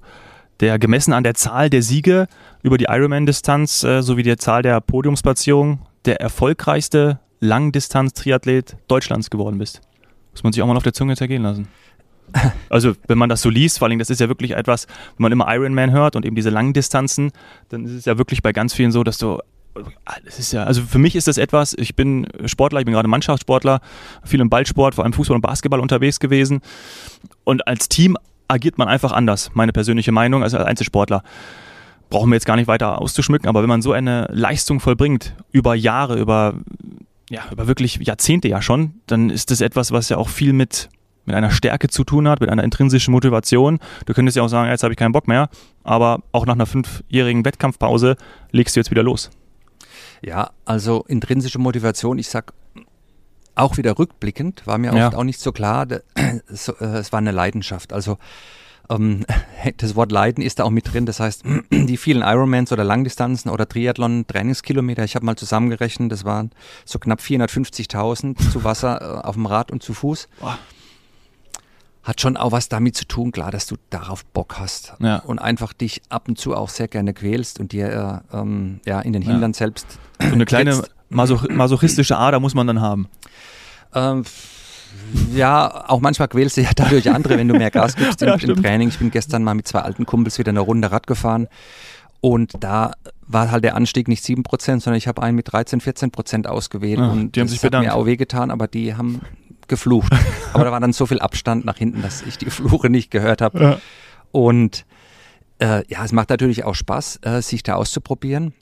der 0.60 0.78
gemessen 0.78 1.12
an 1.12 1.24
der 1.24 1.34
Zahl 1.34 1.70
der 1.70 1.82
Siege 1.82 2.26
über 2.62 2.78
die 2.78 2.86
Ironman-Distanz 2.88 3.82
äh, 3.84 4.02
sowie 4.02 4.22
der 4.22 4.38
Zahl 4.38 4.62
der 4.62 4.80
Podiumsplatzierungen 4.80 5.80
der 6.04 6.20
erfolgreichste 6.20 7.20
Langdistanz-Triathlet 7.40 8.76
Deutschlands 8.88 9.30
geworden 9.30 9.58
bist. 9.58 9.80
Muss 10.32 10.42
man 10.42 10.52
sich 10.52 10.62
auch 10.62 10.66
mal 10.66 10.76
auf 10.76 10.82
der 10.82 10.92
Zunge 10.92 11.16
zergehen 11.16 11.42
lassen. 11.42 11.68
Also, 12.68 12.94
wenn 13.06 13.18
man 13.18 13.28
das 13.28 13.42
so 13.42 13.50
liest, 13.50 13.78
vor 13.78 13.86
allem, 13.86 13.98
das 13.98 14.10
ist 14.10 14.20
ja 14.20 14.28
wirklich 14.28 14.52
etwas, 14.52 14.86
wenn 15.16 15.22
man 15.22 15.32
immer 15.32 15.46
Ironman 15.54 15.92
hört 15.92 16.16
und 16.16 16.26
eben 16.26 16.34
diese 16.34 16.50
langen 16.50 16.72
Distanzen, 16.72 17.30
dann 17.68 17.84
ist 17.84 17.92
es 17.92 18.04
ja 18.06 18.18
wirklich 18.18 18.42
bei 18.42 18.52
ganz 18.52 18.74
vielen 18.74 18.90
so, 18.90 19.04
dass 19.04 19.18
du 19.18 19.38
das 20.24 20.38
ist 20.38 20.52
ja, 20.52 20.64
also 20.64 20.82
für 20.82 20.98
mich 20.98 21.16
ist 21.16 21.26
das 21.26 21.36
etwas, 21.36 21.74
ich 21.76 21.96
bin 21.96 22.28
Sportler, 22.46 22.78
ich 22.78 22.84
bin 22.84 22.94
gerade 22.94 23.08
Mannschaftssportler, 23.08 23.80
viel 24.24 24.40
im 24.40 24.48
Ballsport, 24.48 24.94
vor 24.94 25.04
allem 25.04 25.12
Fußball 25.12 25.34
und 25.34 25.40
Basketball 25.40 25.80
unterwegs 25.80 26.20
gewesen. 26.20 26.60
Und 27.42 27.66
als 27.66 27.88
Team 27.88 28.16
agiert 28.46 28.78
man 28.78 28.88
einfach 28.88 29.12
anders, 29.12 29.50
meine 29.54 29.72
persönliche 29.72 30.12
Meinung, 30.12 30.42
als 30.42 30.54
Einzelsportler. 30.54 31.22
Brauchen 32.14 32.30
wir 32.30 32.36
jetzt 32.36 32.46
gar 32.46 32.54
nicht 32.54 32.68
weiter 32.68 33.00
auszuschmücken, 33.00 33.48
aber 33.48 33.62
wenn 33.62 33.68
man 33.68 33.82
so 33.82 33.90
eine 33.90 34.28
Leistung 34.30 34.78
vollbringt, 34.78 35.34
über 35.50 35.74
Jahre, 35.74 36.16
über, 36.16 36.54
ja, 37.28 37.42
über 37.50 37.66
wirklich 37.66 37.96
Jahrzehnte 37.96 38.46
ja 38.46 38.62
schon, 38.62 39.00
dann 39.06 39.30
ist 39.30 39.50
das 39.50 39.60
etwas, 39.60 39.90
was 39.90 40.10
ja 40.10 40.16
auch 40.16 40.28
viel 40.28 40.52
mit 40.52 40.90
mit 41.26 41.34
einer 41.34 41.50
Stärke 41.50 41.88
zu 41.88 42.04
tun 42.04 42.28
hat, 42.28 42.40
mit 42.40 42.50
einer 42.50 42.62
intrinsischen 42.62 43.10
Motivation. 43.10 43.80
Du 44.06 44.14
könntest 44.14 44.36
ja 44.36 44.44
auch 44.44 44.48
sagen, 44.48 44.70
jetzt 44.70 44.84
habe 44.84 44.92
ich 44.92 44.98
keinen 44.98 45.10
Bock 45.10 45.26
mehr, 45.26 45.48
aber 45.82 46.20
auch 46.30 46.46
nach 46.46 46.54
einer 46.54 46.66
fünfjährigen 46.66 47.44
Wettkampfpause 47.44 48.16
legst 48.52 48.76
du 48.76 48.80
jetzt 48.80 48.90
wieder 48.92 49.02
los. 49.02 49.30
Ja, 50.22 50.50
also 50.64 51.04
intrinsische 51.08 51.58
Motivation, 51.58 52.18
ich 52.18 52.28
sag 52.28 52.52
auch 53.54 53.76
wieder 53.76 53.98
rückblickend, 53.98 54.66
war 54.66 54.78
mir 54.78 54.94
ja. 54.94 55.08
oft 55.08 55.16
auch 55.16 55.24
nicht 55.24 55.40
so 55.40 55.50
klar, 55.50 55.86
äh, 55.90 56.00
es 56.46 56.68
war 56.68 57.18
eine 57.18 57.32
Leidenschaft. 57.32 57.92
Also 57.92 58.18
ähm, 58.90 59.24
das 59.76 59.96
Wort 59.96 60.12
Leiden 60.12 60.42
ist 60.42 60.58
da 60.58 60.64
auch 60.64 60.70
mit 60.70 60.92
drin. 60.92 61.06
Das 61.06 61.20
heißt, 61.20 61.44
die 61.70 61.96
vielen 61.96 62.22
Ironmans 62.22 62.72
oder 62.72 62.84
Langdistanzen 62.84 63.50
oder 63.50 63.68
Triathlon-Trainingskilometer, 63.68 65.04
ich 65.04 65.14
habe 65.14 65.26
mal 65.26 65.36
zusammengerechnet, 65.36 66.12
das 66.12 66.24
waren 66.24 66.50
so 66.84 66.98
knapp 66.98 67.20
450.000 67.20 68.50
zu 68.50 68.64
Wasser 68.64 69.00
äh, 69.00 69.26
auf 69.26 69.34
dem 69.34 69.46
Rad 69.46 69.70
und 69.70 69.82
zu 69.82 69.94
Fuß. 69.94 70.28
Boah 70.40 70.58
hat 72.04 72.20
schon 72.20 72.36
auch 72.36 72.52
was 72.52 72.68
damit 72.68 72.96
zu 72.96 73.06
tun, 73.06 73.32
klar, 73.32 73.50
dass 73.50 73.66
du 73.66 73.76
darauf 73.90 74.24
Bock 74.26 74.58
hast 74.58 74.92
ja. 75.00 75.18
und 75.20 75.38
einfach 75.38 75.72
dich 75.72 76.02
ab 76.10 76.28
und 76.28 76.38
zu 76.38 76.54
auch 76.54 76.68
sehr 76.68 76.86
gerne 76.86 77.14
quälst 77.14 77.58
und 77.58 77.72
dir 77.72 78.22
äh, 78.32 78.36
ähm, 78.36 78.80
ja, 78.84 79.00
in 79.00 79.14
den 79.14 79.22
Hintern 79.22 79.52
ja. 79.52 79.56
selbst. 79.56 79.98
So 80.20 80.32
eine 80.32 80.44
kleine 80.46 80.84
masoch 81.08 81.48
masochistische 81.48 82.18
Ader 82.18 82.40
muss 82.40 82.54
man 82.54 82.66
dann 82.66 82.80
haben. 82.82 83.08
Ähm, 83.94 84.24
ja, 85.32 85.88
auch 85.88 86.00
manchmal 86.00 86.28
quälst 86.28 86.56
du 86.56 86.62
ja 86.62 86.70
dadurch 86.74 87.10
andere, 87.10 87.38
wenn 87.38 87.48
du 87.48 87.54
mehr 87.54 87.70
Gas 87.70 87.96
gibst 87.96 88.22
im, 88.22 88.28
ja, 88.28 88.34
im 88.34 88.62
Training. 88.62 88.88
Ich 88.88 88.98
bin 88.98 89.10
gestern 89.10 89.44
mal 89.44 89.54
mit 89.54 89.68
zwei 89.68 89.80
alten 89.80 90.06
Kumpels 90.06 90.38
wieder 90.38 90.50
eine 90.50 90.60
Runde 90.60 90.90
Rad 90.90 91.06
gefahren 91.06 91.48
und 92.24 92.52
da 92.60 92.92
war 93.26 93.50
halt 93.50 93.64
der 93.64 93.74
Anstieg 93.74 94.08
nicht 94.08 94.24
7%, 94.24 94.80
sondern 94.80 94.94
ich 94.94 95.06
habe 95.08 95.22
einen 95.22 95.36
mit 95.36 95.52
13, 95.52 95.82
14% 95.82 96.46
ausgewählt. 96.46 96.98
Ja, 96.98 97.08
und 97.08 97.36
die 97.36 97.40
haben 97.40 97.48
das 97.48 97.52
sich 97.52 97.60
bedankt. 97.60 97.86
hat 97.86 97.94
mir 97.94 98.00
auch 98.00 98.06
wehgetan, 98.06 98.50
aber 98.50 98.66
die 98.66 98.94
haben 98.94 99.20
geflucht. 99.68 100.10
Aber 100.54 100.64
da 100.64 100.72
war 100.72 100.80
dann 100.80 100.94
so 100.94 101.04
viel 101.04 101.20
Abstand 101.20 101.66
nach 101.66 101.76
hinten, 101.76 102.00
dass 102.00 102.22
ich 102.22 102.38
die 102.38 102.48
Fluche 102.48 102.88
nicht 102.88 103.10
gehört 103.10 103.42
habe. 103.42 103.60
Ja. 103.60 103.78
Und 104.32 104.86
äh, 105.58 105.82
ja, 105.86 106.02
es 106.02 106.12
macht 106.12 106.30
natürlich 106.30 106.64
auch 106.64 106.74
Spaß, 106.74 107.20
äh, 107.22 107.42
sich 107.42 107.62
da 107.62 107.74
auszuprobieren. 107.74 108.54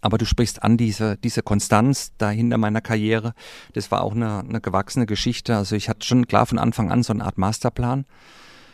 Aber 0.00 0.18
du 0.18 0.26
sprichst 0.26 0.62
an 0.62 0.76
diese, 0.76 1.16
diese 1.16 1.42
Konstanz 1.42 2.12
dahinter 2.18 2.58
meiner 2.58 2.80
Karriere. 2.80 3.34
Das 3.72 3.90
war 3.90 4.02
auch 4.02 4.14
eine, 4.14 4.40
eine 4.40 4.60
gewachsene 4.60 5.06
Geschichte. 5.06 5.56
Also 5.56 5.74
ich 5.74 5.88
hatte 5.88 6.06
schon 6.06 6.26
klar 6.26 6.46
von 6.46 6.58
Anfang 6.58 6.90
an 6.92 7.02
so 7.02 7.12
eine 7.12 7.24
Art 7.24 7.38
Masterplan. 7.38 8.04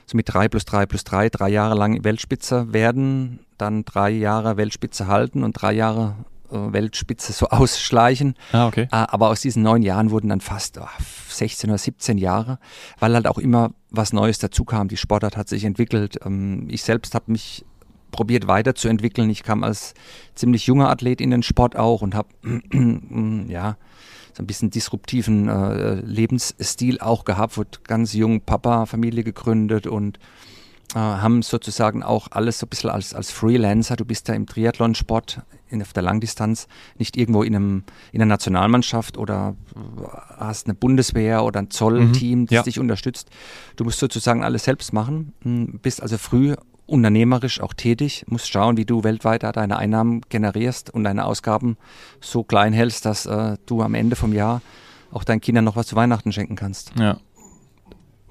So 0.07 0.16
mit 0.16 0.33
drei 0.33 0.48
plus 0.48 0.66
drei 0.66 0.85
plus 0.85 1.05
drei, 1.05 1.31
drei 1.31 1.48
Jahre 1.48 1.74
lang 1.74 2.05
Weltspitze 2.05 2.74
werden, 2.74 3.40
dann 3.57 3.87
drei 3.87 4.11
Jahre 4.11 4.59
Weltspitze 4.59 5.07
halten 5.07 5.42
und 5.42 5.55
drei 5.55 5.72
Jahre 5.72 6.16
äh, 6.50 6.72
Weltspitze 6.72 7.33
so 7.33 7.48
ausschleichen. 7.50 8.35
Ah, 8.53 8.66
okay. 8.66 8.83
Äh, 8.83 8.88
aber 8.90 9.29
aus 9.29 9.40
diesen 9.40 9.62
neun 9.62 9.83
Jahren 9.83 10.11
wurden 10.11 10.29
dann 10.29 10.40
fast 10.40 10.79
oh, 10.79 10.87
16 11.29 11.70
oder 11.70 11.79
17 11.79 12.18
Jahre, 12.18 12.59
weil 12.98 13.14
halt 13.14 13.27
auch 13.27 13.38
immer 13.38 13.70
was 13.90 14.12
Neues 14.12 14.38
dazu 14.38 14.64
kam. 14.64 14.88
Die 14.88 14.96
Sportart 14.96 15.37
hat 15.37 15.48
sich 15.48 15.64
entwickelt. 15.64 16.18
Ähm, 16.24 16.66
ich 16.68 16.83
selbst 16.83 17.14
habe 17.14 17.33
mich 17.33 17.64
probiert 18.14 18.46
weiterzuentwickeln. 18.46 19.29
Ich 19.29 19.42
kam 19.42 19.64
als 19.64 19.92
ziemlich 20.37 20.66
junger 20.66 20.88
Athlet 20.88 21.20
in 21.20 21.31
den 21.31 21.42
Sport 21.42 21.74
auch 21.74 22.00
und 22.00 22.14
habe 22.14 22.29
ja 23.48 23.77
so 24.33 24.42
ein 24.42 24.46
bisschen 24.46 24.70
disruptiven 24.70 25.48
äh, 25.48 25.94
Lebensstil 25.94 27.00
auch 27.00 27.24
gehabt, 27.24 27.57
wurde 27.57 27.79
ganz 27.83 28.12
jung 28.12 28.40
Papa, 28.40 28.87
Familie 28.87 29.24
gegründet 29.24 29.88
und 29.88 30.18
äh, 30.94 30.98
haben 30.98 31.42
sozusagen 31.42 32.05
auch 32.05 32.29
alles 32.31 32.61
so 32.61 32.66
ein 32.66 32.68
bisschen 32.68 32.90
als, 32.90 33.14
als 33.14 33.33
Freelancer. 33.33 33.96
Du 33.96 34.05
bist 34.05 34.29
da 34.29 34.33
im 34.33 34.46
Triathlonsport 34.46 35.42
in, 35.68 35.83
auf 35.83 35.92
der 35.92 36.05
Langdistanz 36.05 36.68
nicht 36.98 37.16
irgendwo 37.16 37.42
in, 37.42 37.57
einem, 37.57 37.83
in 38.12 38.22
einer 38.22 38.29
Nationalmannschaft 38.29 39.18
oder 39.18 39.57
hast 40.37 40.66
eine 40.66 40.74
Bundeswehr 40.74 41.42
oder 41.42 41.61
ein 41.61 41.70
Zollteam, 41.70 42.40
mhm, 42.40 42.46
das 42.46 42.55
ja. 42.55 42.62
dich 42.62 42.79
unterstützt. 42.79 43.29
Du 43.74 43.83
musst 43.83 43.98
sozusagen 43.98 44.44
alles 44.44 44.64
selbst 44.64 44.92
machen, 44.92 45.33
hm, 45.42 45.81
bist 45.83 46.00
also 46.00 46.16
früh 46.16 46.55
unternehmerisch 46.87 47.61
auch 47.61 47.73
tätig, 47.73 48.25
musst 48.29 48.51
schauen, 48.51 48.77
wie 48.77 48.85
du 48.85 49.05
weltweit 49.05 49.42
deine 49.42 49.77
Einnahmen 49.77 50.23
generierst 50.29 50.90
und 50.90 51.05
deine 51.05 51.25
Ausgaben 51.25 51.77
so 52.20 52.42
klein 52.42 52.73
hältst, 52.73 53.05
dass 53.07 53.27
äh, 53.27 53.57
du 53.66 53.83
am 53.83 53.94
Ende 53.94 54.16
vom 54.16 54.33
Jahr 54.33 54.61
auch 55.11 55.25
deinen 55.25 55.40
Kindern 55.40 55.64
noch 55.64 55.77
was 55.77 55.87
zu 55.87 55.97
Weihnachten 55.97 56.33
schenken 56.33 56.57
kannst. 56.57 56.92
Ja. 56.99 57.18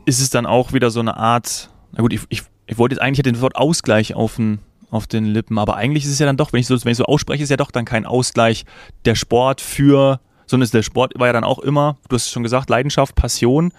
Ist 0.06 0.22
es 0.22 0.30
dann 0.30 0.46
auch 0.46 0.74
wieder 0.74 0.92
so 0.92 1.00
eine 1.00 1.18
Art, 1.18 1.70
na 1.94 2.02
gut, 2.02 2.14
ich, 2.14 2.22
ich, 2.30 2.44
ich 2.68 2.78
wollte 2.78 2.96
jetzt 2.96 3.02
eigentlich 3.02 3.24
den 3.24 3.42
Wort 3.42 3.56
Ausgleich 3.56 4.14
auf 4.16 4.36
den 4.36 4.60
auf 4.94 5.08
den 5.08 5.26
Lippen. 5.26 5.58
Aber 5.58 5.76
eigentlich 5.76 6.06
ist 6.06 6.12
es 6.12 6.20
ja 6.20 6.26
dann 6.26 6.38
doch, 6.38 6.54
wenn 6.54 6.60
ich 6.60 6.68
so, 6.68 6.76
wenn 6.86 6.92
ich 6.92 6.98
so 6.98 7.06
ausspreche, 7.06 7.44
ist 7.44 7.50
ja 7.50 7.58
doch 7.58 7.72
dann 7.72 7.84
kein 7.84 8.06
Ausgleich 8.06 8.66
der 9.06 9.16
Sport 9.16 9.60
für, 9.60 10.20
sondern 10.46 10.70
der 10.70 10.84
Sport 10.84 11.14
war 11.18 11.28
ja 11.28 11.34
dann 11.34 11.44
auch 11.44 11.60
immer, 11.60 11.98
du 12.10 12.16
hast 12.16 12.30
schon 12.30 12.44
gesagt, 12.44 12.70
Leidenschaft, 12.70 13.16
Passion. 13.16 13.74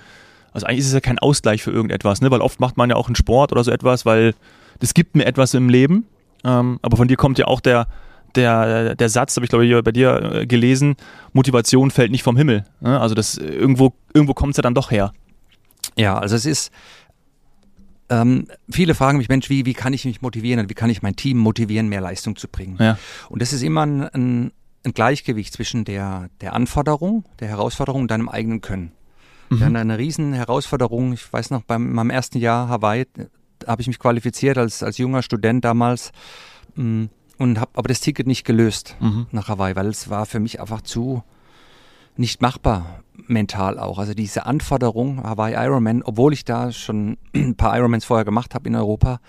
Also 0.53 0.67
eigentlich 0.67 0.81
ist 0.81 0.89
es 0.89 0.93
ja 0.93 1.01
kein 1.01 1.19
Ausgleich 1.19 1.63
für 1.63 1.71
irgendetwas, 1.71 2.21
ne? 2.21 2.31
weil 2.31 2.41
oft 2.41 2.61
macht 2.61 2.77
man 2.77 2.91
ja 2.91 2.97
auch 2.97 3.07
einen 3.07 3.17
Sport 3.17 3.53
oder 3.53 3.65
so 3.65 3.71
etwas, 3.71 4.05
weil 4.05 4.35
das 4.81 4.95
gibt 4.95 5.17
mir 5.17 5.27
etwas 5.27 5.55
im 5.55 5.69
Leben. 5.69 6.07
Ähm, 6.45 6.79
aber 6.83 6.97
von 6.97 7.09
dir 7.09 7.17
kommt 7.17 7.39
ja 7.39 7.47
auch 7.47 7.61
der, 7.61 7.87
der, 8.35 8.95
der 8.95 9.09
Satz, 9.09 9.37
habe 9.37 9.47
ich 9.47 9.51
glaube 9.51 9.67
ich 9.67 9.85
bei 9.85 9.93
dir 9.93 10.23
äh, 10.23 10.47
gelesen, 10.47 10.97
Motivation 11.33 11.91
fällt 11.91 12.11
nicht 12.11 12.23
vom 12.23 12.37
Himmel. 12.37 12.65
Ne? 12.81 13.01
Also 13.01 13.15
das 13.15 13.37
irgendwo, 13.37 13.95
irgendwo 14.13 14.35
kommt 14.35 14.53
es 14.53 14.57
ja 14.59 14.63
dann 14.63 14.75
doch 14.75 14.91
her. 14.91 15.13
Ja, 15.97 16.19
also 16.19 16.37
es 16.37 16.45
ist, 16.45 16.73
ähm, 18.11 18.47
viele 18.71 18.95
fragen 18.95 19.19
mich, 19.19 19.29
Mensch, 19.29 19.49
wie, 19.49 19.65
wie 19.65 19.75
kann 19.75 19.93
ich 19.93 20.05
mich 20.05 20.23
motivieren 20.23 20.61
und 20.61 20.69
wie 20.69 20.75
kann 20.75 20.91
ich 20.91 21.03
mein 21.03 21.17
Team 21.17 21.39
motivieren, 21.39 21.89
mehr 21.89 22.01
Leistung 22.01 22.37
zu 22.37 22.49
bringen? 22.49 22.77
Ja. 22.79 22.99
Und 23.29 23.41
das 23.41 23.53
ist 23.53 23.63
immer 23.63 23.87
ein, 23.87 24.03
ein, 24.03 24.53
ein, 24.85 24.93
Gleichgewicht 24.93 25.53
zwischen 25.53 25.85
der, 25.85 26.29
der 26.41 26.53
Anforderung, 26.53 27.25
der 27.41 27.49
Herausforderung 27.49 28.03
und 28.03 28.11
deinem 28.11 28.29
eigenen 28.29 28.61
Können. 28.61 28.93
Mhm. 29.49 29.59
Wir 29.59 29.67
haben 29.67 29.77
eine 29.77 29.99
riesen 29.99 30.33
Herausforderung. 30.33 31.13
Ich 31.13 31.33
weiß 31.33 31.51
noch, 31.51 31.63
beim 31.63 31.93
meinem 31.93 32.11
ersten 32.11 32.39
Jahr 32.39 32.69
Hawaii 32.69 33.07
habe 33.67 33.83
ich 33.83 33.89
mich 33.89 33.99
qualifiziert 33.99 34.59
als, 34.59 34.83
als 34.83 34.99
junger 34.99 35.23
Student 35.23 35.65
damals. 35.65 36.13
Mh, 36.75 36.83
hm, 36.83 37.11
und 37.39 37.59
habe 37.59 37.73
aber 37.75 37.89
das 37.89 38.01
Ticket 38.01 38.27
nicht 38.27 38.45
gelöst 38.45 38.97
mhm. 39.01 39.27
nach 39.33 39.49
Hawaii, 39.49 39.75
weil 39.77 39.89
es 39.89 40.09
war 40.09 40.27
für 40.27 40.41
mich 40.41 40.61
einfach 40.61 40.83
zu 40.83 41.23
nicht 42.17 42.41
machbar 42.41 43.03
mental 43.27 43.79
auch. 43.79 43.99
Also 43.99 44.15
diese 44.15 44.47
Anforderung 44.47 45.23
Hawaii 45.23 45.55
Ironman, 45.55 46.03
obwohl 46.03 46.33
ich 46.33 46.45
da 46.45 46.71
schon 46.73 47.17
ein 47.35 47.57
paar 47.57 47.77
Ironmans 47.77 48.05
vorher 48.05 48.25
gemacht 48.25 48.55
habe 48.55 48.69
in 48.69 48.77
Europa, 48.77 49.21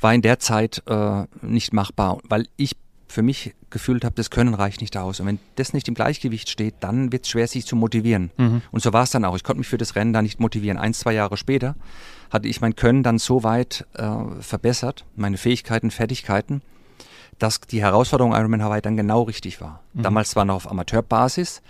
war 0.00 0.14
in 0.14 0.22
der 0.22 0.38
Zeit 0.38 0.82
äh, 0.86 1.24
nicht 1.42 1.72
machbar, 1.72 2.18
weil 2.28 2.46
ich 2.56 2.76
für 3.08 3.22
mich 3.22 3.54
gefühlt 3.74 4.04
habe, 4.04 4.14
das 4.14 4.30
Können 4.30 4.54
reicht 4.54 4.80
nicht 4.80 4.96
aus. 4.96 5.20
Und 5.20 5.26
wenn 5.26 5.38
das 5.56 5.74
nicht 5.74 5.86
im 5.88 5.94
Gleichgewicht 5.94 6.48
steht, 6.48 6.76
dann 6.80 7.12
wird 7.12 7.24
es 7.24 7.30
schwer, 7.30 7.46
sich 7.46 7.66
zu 7.66 7.76
motivieren. 7.76 8.30
Mhm. 8.38 8.62
Und 8.70 8.82
so 8.82 8.94
war 8.94 9.02
es 9.02 9.10
dann 9.10 9.26
auch. 9.26 9.36
Ich 9.36 9.44
konnte 9.44 9.58
mich 9.58 9.68
für 9.68 9.76
das 9.76 9.96
Rennen 9.96 10.14
da 10.14 10.22
nicht 10.22 10.40
motivieren. 10.40 10.78
Ein, 10.78 10.94
zwei 10.94 11.12
Jahre 11.12 11.36
später 11.36 11.74
hatte 12.30 12.48
ich 12.48 12.62
mein 12.62 12.76
Können 12.76 13.02
dann 13.02 13.18
so 13.18 13.42
weit 13.42 13.86
äh, 13.94 14.08
verbessert, 14.40 15.04
meine 15.16 15.36
Fähigkeiten, 15.36 15.90
Fertigkeiten, 15.90 16.62
dass 17.38 17.60
die 17.60 17.82
Herausforderung 17.82 18.32
Ironman 18.32 18.62
Hawaii 18.62 18.80
dann 18.80 18.96
genau 18.96 19.22
richtig 19.22 19.60
war. 19.60 19.80
Mhm. 19.92 20.02
Damals 20.02 20.30
zwar 20.30 20.44
noch 20.44 20.54
auf 20.54 20.70
Amateurbasis, 20.70 21.60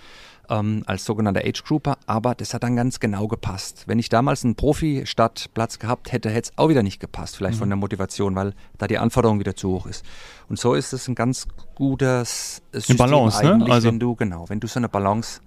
ähm, 0.49 0.83
als 0.87 1.05
sogenannter 1.05 1.43
Age 1.45 1.63
Grouper, 1.65 1.99
aber 2.07 2.35
das 2.35 2.55
hat 2.55 2.63
dann 2.63 2.77
ganz 2.77 3.01
genau 3.01 3.29
gepasst. 3.29 3.85
Wenn 3.87 3.99
ich 3.99 4.09
damals 4.09 4.45
einen 4.45 4.55
Profi-Stadtplatz 4.55 5.79
gehabt 5.79 6.13
hätte, 6.13 6.31
hätte 6.31 6.51
es 6.53 6.59
auch 6.59 6.69
wieder 6.69 6.83
nicht 6.83 7.01
gepasst, 7.01 7.37
vielleicht 7.37 7.57
mhm. 7.57 7.61
von 7.61 7.69
der 7.71 7.77
Motivation, 7.77 8.35
weil 8.35 8.55
da 8.79 8.87
die 8.87 8.99
Anforderung 8.99 9.39
wieder 9.39 9.57
zu 9.57 9.71
hoch 9.71 9.87
ist. 9.87 10.05
Und 10.49 10.59
so 10.59 10.75
ist 10.75 10.93
es 10.93 11.09
ein 11.09 11.15
ganz 11.15 11.47
gutes 11.75 12.63
System 12.73 13.01
eine 13.01 13.11
Balance, 13.11 13.45
ne? 13.45 13.53
eigentlich, 13.53 13.73
also 13.73 13.89
wenn 13.89 13.99
du 13.99 14.15
genau, 14.15 14.49
wenn 14.49 14.61
du 14.61 14.67
so 14.67 14.79
eine 14.79 14.89
Balance 14.89 15.41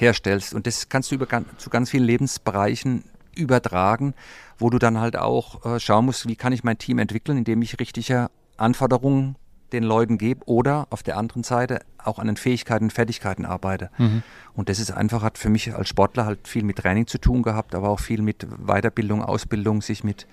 herstellst. 0.00 0.54
Und 0.54 0.66
das 0.66 0.88
kannst 0.88 1.10
du 1.10 1.16
über, 1.16 1.26
zu 1.56 1.70
ganz 1.70 1.90
vielen 1.90 2.04
Lebensbereichen 2.04 3.04
übertragen, 3.34 4.14
wo 4.58 4.70
du 4.70 4.78
dann 4.78 4.98
halt 4.98 5.16
auch 5.16 5.64
äh, 5.64 5.80
schauen 5.80 6.06
musst, 6.06 6.28
wie 6.28 6.36
kann 6.36 6.52
ich 6.52 6.64
mein 6.64 6.78
Team 6.78 6.98
entwickeln, 6.98 7.38
indem 7.38 7.62
ich 7.62 7.78
richtige 7.78 8.30
Anforderungen 8.56 9.36
den 9.72 9.82
Leuten 9.82 10.18
gebe 10.18 10.46
oder 10.46 10.86
auf 10.90 11.02
der 11.02 11.16
anderen 11.16 11.42
Seite 11.42 11.80
auch 12.02 12.18
an 12.18 12.26
den 12.26 12.36
Fähigkeiten 12.36 12.86
und 12.86 12.92
Fertigkeiten 12.92 13.44
arbeite. 13.44 13.90
Mhm. 13.98 14.22
Und 14.54 14.68
das 14.68 14.78
ist 14.78 14.90
einfach, 14.90 15.22
hat 15.22 15.38
für 15.38 15.50
mich 15.50 15.74
als 15.74 15.88
Sportler 15.88 16.24
halt 16.24 16.48
viel 16.48 16.62
mit 16.62 16.78
Training 16.78 17.06
zu 17.06 17.18
tun 17.18 17.42
gehabt, 17.42 17.74
aber 17.74 17.90
auch 17.90 18.00
viel 18.00 18.22
mit 18.22 18.46
Weiterbildung, 18.66 19.22
Ausbildung, 19.22 19.82
sich 19.82 20.04
mit 20.04 20.26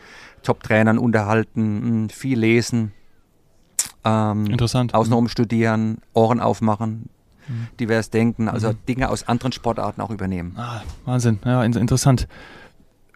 Top-Trainern 0.43 0.97
unterhalten, 0.97 1.61
hm, 1.61 2.09
viel 2.09 2.39
lesen. 2.39 2.93
Ähm, 4.03 4.45
Interessant. 4.45 4.93
Außenrum 4.93 5.25
mhm. 5.25 5.29
studieren, 5.29 5.97
Ohren 6.13 6.39
aufmachen, 6.39 7.09
mhm. 7.47 7.67
divers 7.79 8.09
denken, 8.09 8.47
also 8.47 8.69
mhm. 8.69 8.77
Dinge 8.87 9.09
aus 9.09 9.27
anderen 9.27 9.51
Sportarten 9.51 10.01
auch 10.01 10.11
übernehmen. 10.11 10.53
Ah, 10.57 10.81
Wahnsinn, 11.05 11.39
ja, 11.43 11.63
interessant. 11.63 12.27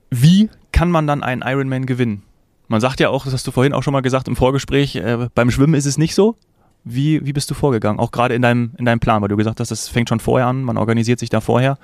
Wie 0.10 0.50
kann 0.72 0.92
man 0.92 1.08
dann 1.08 1.24
einen 1.24 1.44
Ironman 1.46 1.86
gewinnen? 1.86 2.24
Man 2.70 2.82
sagt 2.82 3.00
ja 3.00 3.10
auch, 3.10 3.26
das 3.26 3.34
hast 3.34 3.48
du 3.48 3.52
vorhin 3.52 3.74
auch 3.74 3.84
schon 3.84 3.94
mal 3.94 4.02
gesagt 4.02 4.28
im 4.28 4.36
Vorgespräch, 4.36 4.96
äh, 4.96 5.28
beim 5.34 5.52
Schwimmen 5.52 5.74
ist 5.74 5.86
es 5.86 5.98
nicht 5.98 6.16
so. 6.16 6.38
Wie, 6.84 7.26
wie 7.26 7.34
bist 7.34 7.50
du 7.52 7.56
vorgegangen? 7.56 8.00
Auch 8.00 8.12
gerade 8.12 8.36
in 8.36 8.42
deinem, 8.42 8.72
in 8.78 8.86
deinem 8.86 9.00
Plan, 9.00 9.22
weil 9.22 9.28
du 9.28 9.36
gesagt 9.36 9.60
hast, 9.60 9.70
das 9.70 9.90
fängt 9.90 10.08
schon 10.08 10.20
vorher 10.20 10.48
an, 10.48 10.64
man 10.64 10.78
organisiert 10.78 11.20
sich 11.20 11.30
da 11.30 11.42
vorher. 11.42 11.78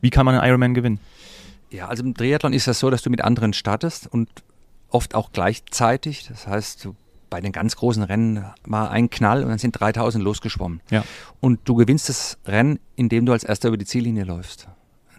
Wie 0.00 0.10
kann 0.10 0.24
man 0.24 0.36
einen 0.36 0.48
Ironman 0.48 0.74
gewinnen? 0.74 1.00
Ja, 1.70 1.88
also 1.88 2.04
im 2.04 2.14
Triathlon 2.14 2.52
ist 2.52 2.68
das 2.68 2.78
so, 2.78 2.90
dass 2.90 3.02
du 3.02 3.10
mit 3.10 3.22
anderen 3.22 3.54
startest 3.54 4.06
und 4.06 4.28
oft 4.90 5.14
auch 5.14 5.32
gleichzeitig. 5.32 6.28
Das 6.28 6.46
heißt, 6.46 6.88
bei 7.30 7.40
den 7.40 7.52
ganz 7.52 7.76
großen 7.76 8.02
Rennen 8.02 8.44
war 8.64 8.90
ein 8.90 9.10
Knall 9.10 9.42
und 9.42 9.48
dann 9.48 9.58
sind 9.58 9.72
3000 9.72 10.22
losgeschwommen. 10.22 10.80
Ja. 10.90 11.02
Und 11.40 11.60
du 11.64 11.74
gewinnst 11.74 12.08
das 12.08 12.38
Rennen, 12.44 12.78
indem 12.94 13.26
du 13.26 13.32
als 13.32 13.42
erster 13.42 13.68
über 13.68 13.76
die 13.76 13.86
Ziellinie 13.86 14.24
läufst. 14.24 14.68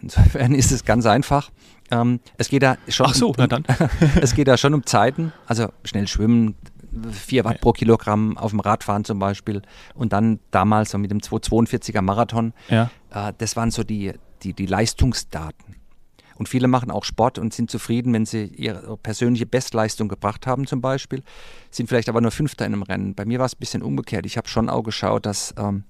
Insofern 0.00 0.54
ist 0.54 0.72
es 0.72 0.84
ganz 0.84 1.06
einfach. 1.06 1.50
Ähm, 1.90 2.20
es 2.36 2.48
geht 2.48 2.62
da 2.62 2.76
schon. 2.88 3.06
Ach 3.06 3.14
so, 3.14 3.28
um, 3.28 3.34
na 3.38 3.46
dann. 3.46 3.64
es 4.20 4.34
geht 4.34 4.48
da 4.48 4.56
schon 4.56 4.74
um 4.74 4.84
Zeiten. 4.84 5.32
Also 5.46 5.68
schnell 5.84 6.06
schwimmen, 6.06 6.54
4 7.10 7.44
Watt 7.44 7.60
pro 7.60 7.72
Kilogramm 7.72 8.36
auf 8.36 8.50
dem 8.50 8.60
Radfahren 8.60 9.04
zum 9.04 9.18
Beispiel. 9.18 9.62
Und 9.94 10.12
dann 10.12 10.40
damals 10.50 10.90
so 10.90 10.98
mit 10.98 11.10
dem 11.10 11.18
242er 11.18 12.02
Marathon. 12.02 12.52
Ja. 12.68 12.90
Äh, 13.10 13.32
das 13.38 13.56
waren 13.56 13.70
so 13.70 13.84
die, 13.84 14.12
die, 14.42 14.54
die 14.54 14.66
Leistungsdaten. 14.66 15.76
Und 16.38 16.48
viele 16.48 16.68
machen 16.68 16.92
auch 16.92 17.04
Sport 17.04 17.38
und 17.38 17.52
sind 17.52 17.68
zufrieden, 17.68 18.12
wenn 18.12 18.24
sie 18.24 18.44
ihre 18.44 18.96
persönliche 18.96 19.44
Bestleistung 19.44 20.08
gebracht 20.08 20.46
haben 20.46 20.68
zum 20.68 20.80
Beispiel, 20.80 21.24
sind 21.70 21.88
vielleicht 21.88 22.08
aber 22.08 22.20
nur 22.20 22.30
Fünfter 22.30 22.64
in 22.64 22.74
einem 22.74 22.82
Rennen. 22.82 23.14
Bei 23.16 23.24
mir 23.24 23.40
war 23.40 23.46
es 23.46 23.54
ein 23.54 23.58
bisschen 23.58 23.82
umgekehrt. 23.82 24.24
Ich 24.24 24.36
habe 24.36 24.46
schon 24.48 24.70
auch 24.70 24.84
geschaut, 24.84 25.26
dass 25.26 25.52
ähm, 25.58 25.82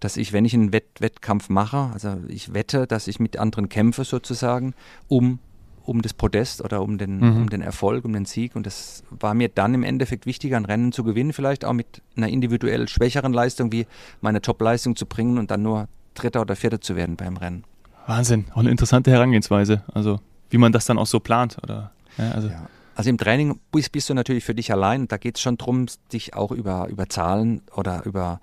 dass 0.00 0.16
ich, 0.16 0.32
wenn 0.32 0.44
ich 0.44 0.54
einen 0.54 0.72
Wett 0.72 1.00
Wettkampf 1.00 1.48
mache, 1.48 1.90
also 1.92 2.16
ich 2.28 2.54
wette, 2.54 2.86
dass 2.86 3.08
ich 3.08 3.20
mit 3.20 3.38
anderen 3.38 3.68
kämpfe 3.68 4.04
sozusagen, 4.04 4.74
um, 5.08 5.38
um 5.84 6.02
das 6.02 6.14
Podest 6.14 6.62
oder 6.62 6.82
um 6.82 6.98
den, 6.98 7.18
mhm. 7.18 7.36
um 7.36 7.50
den 7.50 7.62
Erfolg, 7.62 8.04
um 8.04 8.12
den 8.12 8.24
Sieg. 8.24 8.54
Und 8.56 8.66
das 8.66 9.02
war 9.10 9.34
mir 9.34 9.48
dann 9.48 9.74
im 9.74 9.82
Endeffekt 9.82 10.26
wichtiger, 10.26 10.56
ein 10.56 10.64
Rennen 10.64 10.92
zu 10.92 11.04
gewinnen, 11.04 11.32
vielleicht 11.32 11.64
auch 11.64 11.72
mit 11.72 12.02
einer 12.16 12.28
individuell 12.28 12.88
schwächeren 12.88 13.32
Leistung, 13.32 13.72
wie 13.72 13.86
meine 14.20 14.42
Top-Leistung 14.42 14.96
zu 14.96 15.06
bringen 15.06 15.38
und 15.38 15.50
dann 15.50 15.62
nur 15.62 15.88
Dritter 16.14 16.40
oder 16.40 16.56
Vierter 16.56 16.80
zu 16.80 16.96
werden 16.96 17.16
beim 17.16 17.36
Rennen. 17.36 17.64
Wahnsinn, 18.06 18.46
auch 18.52 18.58
eine 18.58 18.70
interessante 18.70 19.10
Herangehensweise. 19.10 19.82
Also 19.92 20.20
wie 20.50 20.58
man 20.58 20.72
das 20.72 20.86
dann 20.86 20.98
auch 20.98 21.06
so 21.06 21.20
plant, 21.20 21.58
oder? 21.62 21.92
Ja, 22.16 22.30
also. 22.32 22.48
Ja. 22.48 22.68
Also 22.94 23.10
im 23.10 23.18
Training 23.18 23.60
bist, 23.70 23.92
bist, 23.92 24.10
du 24.10 24.14
natürlich 24.14 24.44
für 24.44 24.56
dich 24.56 24.72
allein. 24.72 25.06
Da 25.06 25.18
geht 25.18 25.36
es 25.36 25.40
schon 25.40 25.56
darum, 25.56 25.86
dich 26.12 26.34
auch 26.34 26.50
über, 26.50 26.88
über 26.88 27.08
Zahlen 27.08 27.62
oder 27.76 28.04
über 28.04 28.40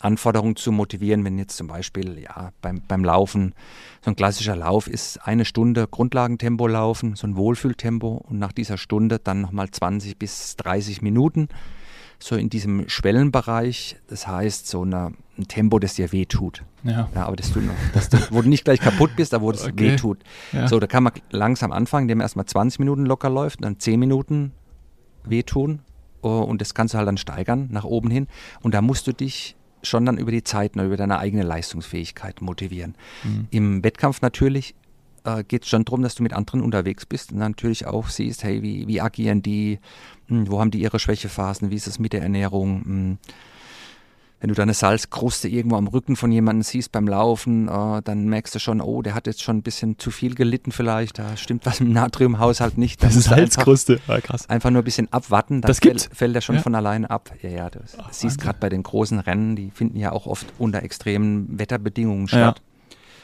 Anforderungen 0.00 0.56
zu 0.56 0.70
motivieren, 0.70 1.24
wenn 1.24 1.38
jetzt 1.38 1.56
zum 1.56 1.66
Beispiel 1.66 2.18
ja, 2.18 2.52
beim, 2.60 2.82
beim 2.86 3.02
Laufen, 3.02 3.54
so 4.04 4.10
ein 4.10 4.16
klassischer 4.16 4.54
Lauf 4.54 4.86
ist 4.86 5.18
eine 5.26 5.46
Stunde 5.46 5.88
Grundlagentempo 5.90 6.66
laufen, 6.66 7.16
so 7.16 7.26
ein 7.26 7.36
Wohlfühltempo 7.36 8.22
und 8.28 8.38
nach 8.38 8.52
dieser 8.52 8.76
Stunde 8.76 9.18
dann 9.18 9.40
nochmal 9.40 9.70
20 9.70 10.18
bis 10.18 10.56
30 10.56 11.00
Minuten, 11.00 11.48
so 12.18 12.36
in 12.36 12.50
diesem 12.50 12.86
Schwellenbereich, 12.88 13.96
das 14.08 14.26
heißt 14.26 14.68
so 14.68 14.82
eine, 14.82 15.14
ein 15.38 15.48
Tempo, 15.48 15.78
das 15.78 15.94
dir 15.94 16.12
wehtut. 16.12 16.62
Ja. 16.82 17.08
ja 17.14 17.26
aber 17.26 17.36
das 17.36 17.50
tut 17.50 17.64
noch, 17.64 17.74
dass 17.94 18.10
du, 18.10 18.18
wo 18.30 18.42
du 18.42 18.50
nicht 18.50 18.64
gleich 18.64 18.80
kaputt 18.80 19.16
bist, 19.16 19.32
aber 19.32 19.44
wo 19.44 19.50
es 19.52 19.64
okay. 19.64 19.92
wehtut. 19.92 20.18
Ja. 20.52 20.68
So, 20.68 20.78
da 20.80 20.86
kann 20.86 21.02
man 21.02 21.14
langsam 21.30 21.72
anfangen, 21.72 22.04
indem 22.04 22.18
man 22.18 22.26
erstmal 22.26 22.46
20 22.46 22.78
Minuten 22.78 23.06
locker 23.06 23.30
läuft, 23.30 23.64
dann 23.64 23.80
10 23.80 23.98
Minuten 23.98 24.52
wehtun 25.24 25.80
und 26.28 26.60
das 26.60 26.74
kannst 26.74 26.94
du 26.94 26.98
halt 26.98 27.08
dann 27.08 27.16
steigern 27.16 27.68
nach 27.70 27.84
oben 27.84 28.10
hin. 28.10 28.26
Und 28.62 28.74
da 28.74 28.82
musst 28.82 29.06
du 29.06 29.12
dich 29.12 29.56
schon 29.82 30.04
dann 30.04 30.18
über 30.18 30.30
die 30.30 30.42
Zeit, 30.42 30.76
über 30.76 30.96
deine 30.96 31.18
eigene 31.18 31.42
Leistungsfähigkeit 31.42 32.42
motivieren. 32.42 32.96
Mhm. 33.24 33.46
Im 33.50 33.84
Wettkampf 33.84 34.20
natürlich 34.20 34.74
äh, 35.24 35.44
geht 35.44 35.64
es 35.64 35.68
schon 35.68 35.84
darum, 35.84 36.02
dass 36.02 36.14
du 36.14 36.22
mit 36.22 36.32
anderen 36.32 36.62
unterwegs 36.62 37.06
bist 37.06 37.32
und 37.32 37.38
natürlich 37.38 37.86
auch 37.86 38.08
siehst, 38.08 38.44
hey, 38.44 38.62
wie, 38.62 38.86
wie 38.86 39.00
agieren 39.00 39.42
die, 39.42 39.78
hm, 40.28 40.50
wo 40.50 40.60
haben 40.60 40.70
die 40.70 40.80
ihre 40.80 40.98
Schwächephasen, 40.98 41.70
wie 41.70 41.76
ist 41.76 41.86
es 41.86 41.98
mit 41.98 42.12
der 42.12 42.22
Ernährung, 42.22 42.84
hm, 42.84 43.18
wenn 44.40 44.48
du 44.48 44.54
da 44.54 44.62
eine 44.62 44.74
Salzkruste 44.74 45.48
irgendwo 45.48 45.76
am 45.76 45.86
Rücken 45.86 46.14
von 46.14 46.30
jemandem 46.30 46.62
siehst 46.62 46.92
beim 46.92 47.08
Laufen, 47.08 47.68
äh, 47.68 48.02
dann 48.02 48.26
merkst 48.26 48.54
du 48.54 48.58
schon, 48.58 48.80
oh, 48.80 49.00
der 49.00 49.14
hat 49.14 49.26
jetzt 49.26 49.42
schon 49.42 49.58
ein 49.58 49.62
bisschen 49.62 49.98
zu 49.98 50.10
viel 50.10 50.34
gelitten 50.34 50.72
vielleicht, 50.72 51.18
da 51.18 51.36
stimmt 51.36 51.64
was 51.64 51.80
im 51.80 51.92
Natriumhaushalt 51.92 52.76
nicht. 52.76 53.02
Das, 53.02 53.16
ist 53.16 53.24
Salzkruste, 53.24 53.94
einfach, 53.94 54.14
ja, 54.14 54.20
krass. 54.20 54.48
Einfach 54.50 54.70
nur 54.70 54.82
ein 54.82 54.84
bisschen 54.84 55.12
abwarten, 55.12 55.62
dann 55.62 55.68
das 55.68 55.78
fällt, 55.78 56.10
fällt 56.12 56.34
er 56.34 56.42
schon 56.42 56.56
ja. 56.56 56.62
von 56.62 56.74
alleine 56.74 57.08
ab. 57.08 57.30
Ja, 57.42 57.48
ja, 57.48 57.70
du 57.70 57.78
oh, 57.98 58.02
siehst 58.10 58.40
gerade 58.40 58.58
bei 58.60 58.68
den 58.68 58.82
großen 58.82 59.18
Rennen, 59.20 59.56
die 59.56 59.70
finden 59.70 59.98
ja 59.98 60.12
auch 60.12 60.26
oft 60.26 60.46
unter 60.58 60.82
extremen 60.82 61.58
Wetterbedingungen 61.58 62.28
statt. 62.28 62.60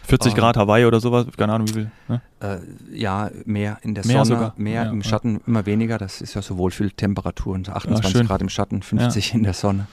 40 0.05 0.35
Grad 0.35 0.57
Hawaii 0.57 0.85
oder 0.85 0.99
sowas, 0.99 1.27
keine 1.37 1.53
Ahnung 1.53 1.69
wie 1.69 1.73
viel. 1.73 1.91
Ne? 2.09 2.21
Äh, 2.41 2.59
ja, 2.93 3.31
mehr 3.45 3.79
in 3.83 3.95
der 3.95 4.05
mehr 4.07 4.25
Sonne, 4.25 4.41
sogar. 4.41 4.55
mehr 4.57 4.85
ja, 4.85 4.91
im 4.91 5.03
Schatten, 5.03 5.41
immer 5.47 5.65
weniger. 5.67 5.99
Das 5.99 6.21
ist 6.21 6.35
ja 6.35 6.43
so 6.43 6.59
Wohlfühltemperaturen, 6.59 7.69
28 7.69 8.15
ja, 8.15 8.23
Grad 8.25 8.43
im 8.43 8.49
Schatten, 8.49 8.83
50 8.83 9.35
in 9.35 9.45
der 9.45 9.55
Sonne. 9.55 9.87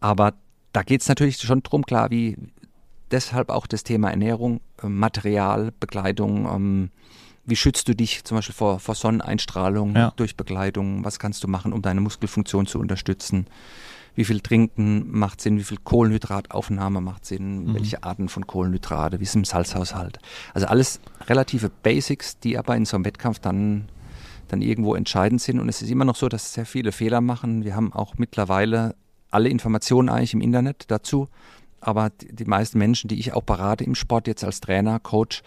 Aber 0.00 0.34
da 0.72 0.82
geht 0.82 1.02
es 1.02 1.08
natürlich 1.08 1.38
schon 1.38 1.62
drum, 1.62 1.84
klar, 1.84 2.10
wie 2.10 2.36
deshalb 3.10 3.50
auch 3.50 3.66
das 3.66 3.84
Thema 3.84 4.10
Ernährung, 4.10 4.60
äh, 4.82 4.88
Material, 4.88 5.72
Bekleidung, 5.78 6.46
ähm, 6.46 6.90
wie 7.48 7.56
schützt 7.56 7.88
du 7.88 7.96
dich 7.96 8.24
zum 8.24 8.36
Beispiel 8.36 8.54
vor, 8.54 8.78
vor 8.78 8.94
Sonneneinstrahlung 8.94 9.96
ja. 9.96 10.12
durch 10.16 10.36
Bekleidung? 10.36 11.04
Was 11.04 11.18
kannst 11.18 11.42
du 11.42 11.48
machen, 11.48 11.72
um 11.72 11.80
deine 11.80 12.02
Muskelfunktion 12.02 12.66
zu 12.66 12.78
unterstützen? 12.78 13.46
Wie 14.14 14.24
viel 14.24 14.40
Trinken 14.40 15.10
macht 15.10 15.40
Sinn? 15.40 15.58
Wie 15.58 15.64
viel 15.64 15.78
Kohlenhydrataufnahme 15.82 17.00
macht 17.00 17.24
Sinn? 17.24 17.64
Mhm. 17.64 17.74
Welche 17.74 18.02
Arten 18.02 18.28
von 18.28 18.46
Kohlenhydrate? 18.46 19.18
Wie 19.18 19.22
ist 19.22 19.30
es 19.30 19.36
im 19.36 19.44
Salzhaushalt? 19.46 20.18
Also 20.52 20.66
alles 20.66 21.00
relative 21.26 21.70
Basics, 21.70 22.38
die 22.38 22.58
aber 22.58 22.76
in 22.76 22.84
so 22.84 22.96
einem 22.96 23.06
Wettkampf 23.06 23.38
dann, 23.38 23.88
dann 24.48 24.60
irgendwo 24.60 24.94
entscheidend 24.94 25.40
sind. 25.40 25.58
Und 25.58 25.70
es 25.70 25.80
ist 25.80 25.90
immer 25.90 26.04
noch 26.04 26.16
so, 26.16 26.28
dass 26.28 26.52
sehr 26.52 26.66
viele 26.66 26.92
Fehler 26.92 27.22
machen. 27.22 27.64
Wir 27.64 27.74
haben 27.74 27.94
auch 27.94 28.18
mittlerweile 28.18 28.94
alle 29.30 29.48
Informationen 29.48 30.08
eigentlich 30.08 30.34
im 30.34 30.40
Internet 30.40 30.84
dazu. 30.88 31.28
Aber 31.80 32.10
die, 32.10 32.34
die 32.34 32.44
meisten 32.44 32.78
Menschen, 32.78 33.08
die 33.08 33.18
ich 33.18 33.32
auch 33.32 33.42
berate 33.42 33.84
im 33.84 33.94
Sport, 33.94 34.26
jetzt 34.26 34.44
als 34.44 34.60
Trainer, 34.60 34.98
Coach, 34.98 35.42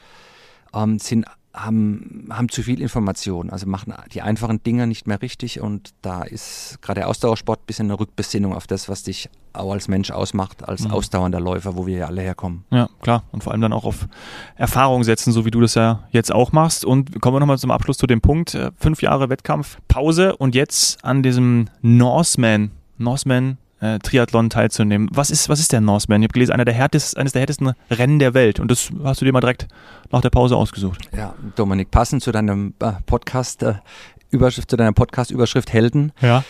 ähm, 0.74 1.00
sind, 1.00 1.26
haben, 1.54 2.30
haben 2.32 2.50
zu 2.50 2.64
viel 2.64 2.82
Information, 2.82 3.50
also 3.50 3.68
machen 3.68 3.94
die 4.14 4.22
einfachen 4.22 4.64
Dinge 4.64 4.88
nicht 4.88 5.06
mehr 5.08 5.22
richtig 5.22 5.60
und 5.60 5.90
da 6.02 6.24
ist 6.24 6.82
gerade 6.82 7.02
der 7.02 7.10
Ausdauersport 7.10 7.62
ein 7.62 7.66
bisschen 7.66 7.88
eine 7.88 8.00
Rückbesinnung 8.00 8.56
auf 8.56 8.68
das, 8.68 8.88
was 8.88 9.04
dich 9.04 9.30
auch 9.52 9.74
als 9.74 9.90
Mensch 9.90 10.12
ausmacht, 10.12 10.68
als 10.68 10.86
mhm. 10.86 10.92
ausdauernder 10.92 11.42
Läufer, 11.42 11.76
wo 11.76 11.86
wir 11.86 11.98
ja 11.98 12.06
alle 12.08 12.22
herkommen. 12.22 12.64
Ja, 12.70 12.88
klar. 13.02 13.24
Und 13.34 13.44
vor 13.44 13.52
allem 13.52 13.62
dann 13.62 13.74
auch 13.74 13.84
auf 13.84 14.08
Erfahrung 14.56 15.04
setzen, 15.04 15.34
so 15.34 15.44
wie 15.44 15.52
du 15.52 15.60
das 15.60 15.76
ja 15.76 16.08
jetzt 16.12 16.32
auch 16.32 16.54
machst. 16.54 16.86
Und 16.86 17.20
kommen 17.20 17.36
wir 17.36 17.42
nochmal 17.42 17.58
zum 17.58 17.72
Abschluss 17.72 17.98
zu 17.98 18.08
dem 18.08 18.22
Punkt. 18.22 18.56
Äh, 18.56 18.72
fünf 18.78 19.02
Jahre 19.02 19.28
Wettkampf, 19.30 19.78
Pause 19.90 20.38
und 20.38 20.56
jetzt 20.56 21.04
an 21.04 21.22
diesem 21.22 21.68
Norseman 21.82 22.72
Norseman 22.98 23.58
äh, 23.82 24.00
Triathlon 24.00 24.50
teilzunehmen. 24.50 25.10
Was 25.12 25.32
ist, 25.32 25.50
was 25.50 25.60
ist 25.60 25.74
der 25.74 25.82
Norseman? 25.82 26.22
Ich 26.22 26.26
habe 26.28 26.34
gelesen, 26.34 26.54
einer 26.54 26.66
der 26.66 26.74
härtesten, 26.74 27.20
eines 27.20 27.34
der 27.34 27.42
härtesten 27.42 27.74
Rennen 27.90 28.20
der 28.20 28.34
Welt. 28.34 28.60
Und 28.60 28.72
das 28.72 28.90
hast 29.04 29.22
du 29.22 29.26
dir 29.26 29.34
mal 29.34 29.42
direkt 29.42 29.68
nach 30.12 30.22
der 30.22 30.30
Pause 30.30 30.56
ausgesucht. 30.56 31.10
Ja, 31.16 31.34
Dominik, 31.56 31.92
passend 31.92 32.24
zu 32.24 32.32
deinem 32.32 32.74
äh, 32.80 32.94
Podcast, 33.06 33.64
äh, 33.64 33.76
Überschrift, 34.30 34.70
zu 34.70 34.78
deiner 34.78 34.94
Podcast-Überschrift 34.94 35.74
Helden. 35.74 36.14
Ja. 36.22 36.44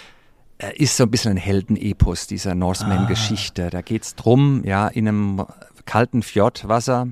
Äh, 0.58 0.76
ist 0.76 0.98
so 0.98 1.04
ein 1.04 1.12
bisschen 1.12 1.32
ein 1.32 1.38
Heldenepos 1.38 2.28
dieser 2.28 2.54
Norseman-Geschichte. 2.54 3.70
Da 3.70 3.82
geht 3.82 4.04
es 4.04 4.16
darum, 4.16 4.64
ja, 4.64 4.88
in 4.88 5.08
einem 5.08 5.46
kalten 5.86 6.22
Fjordwasser 6.22 7.08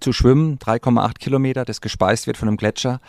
zu 0.00 0.12
schwimmen, 0.12 0.58
3,8 0.58 1.18
Kilometer, 1.18 1.64
das 1.64 1.80
gespeist 1.80 2.26
wird 2.26 2.36
von 2.36 2.48
einem 2.48 2.56
Gletscher. 2.56 3.00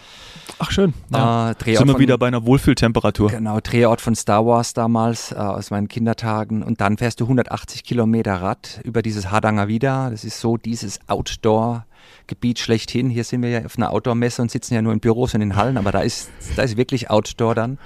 Ach 0.60 0.72
schön. 0.72 0.94
Ja. 1.12 1.52
Äh, 1.52 1.56
Sind 1.76 1.88
wir 1.88 1.94
von, 1.94 2.00
wieder 2.00 2.18
bei 2.18 2.28
einer 2.28 2.46
Wohlfühltemperatur. 2.46 3.30
Genau, 3.30 3.60
Drehort 3.60 4.02
von 4.02 4.16
Star 4.16 4.46
Wars 4.46 4.74
damals, 4.74 5.32
äh, 5.32 5.36
aus 5.36 5.72
meinen 5.72 5.88
Kindertagen. 5.88 6.64
Und 6.64 6.82
dann 6.82 6.98
fährst 6.98 7.20
du 7.20 7.26
180 7.26 7.84
Kilometer 7.84 8.36
Rad 8.36 8.82
über 8.84 9.02
dieses 9.02 9.32
Hardanger 9.32 9.68
wieder. 9.68 10.10
Das 10.10 10.24
ist 10.24 10.40
so 10.40 10.58
dieses 10.58 11.00
Outdoor-Gebiet 11.08 12.60
schlechthin. 12.60 13.10
Hier 13.10 13.24
sind 13.24 13.42
wir 13.42 13.50
ja 13.50 13.66
auf 13.66 13.78
einer 13.78 13.92
Outdoor-Messe 13.92 14.42
und 14.42 14.52
sitzen 14.52 14.74
ja 14.74 14.82
nur 14.82 14.94
in 14.94 15.00
Büros 15.00 15.34
und 15.34 15.42
in 15.42 15.56
Hallen, 15.56 15.78
aber 15.78 15.92
da 15.92 16.02
ist, 16.02 16.30
da 16.56 16.64
ist 16.64 16.78
wirklich 16.78 17.10
Outdoor 17.10 17.56
dann. 17.56 17.78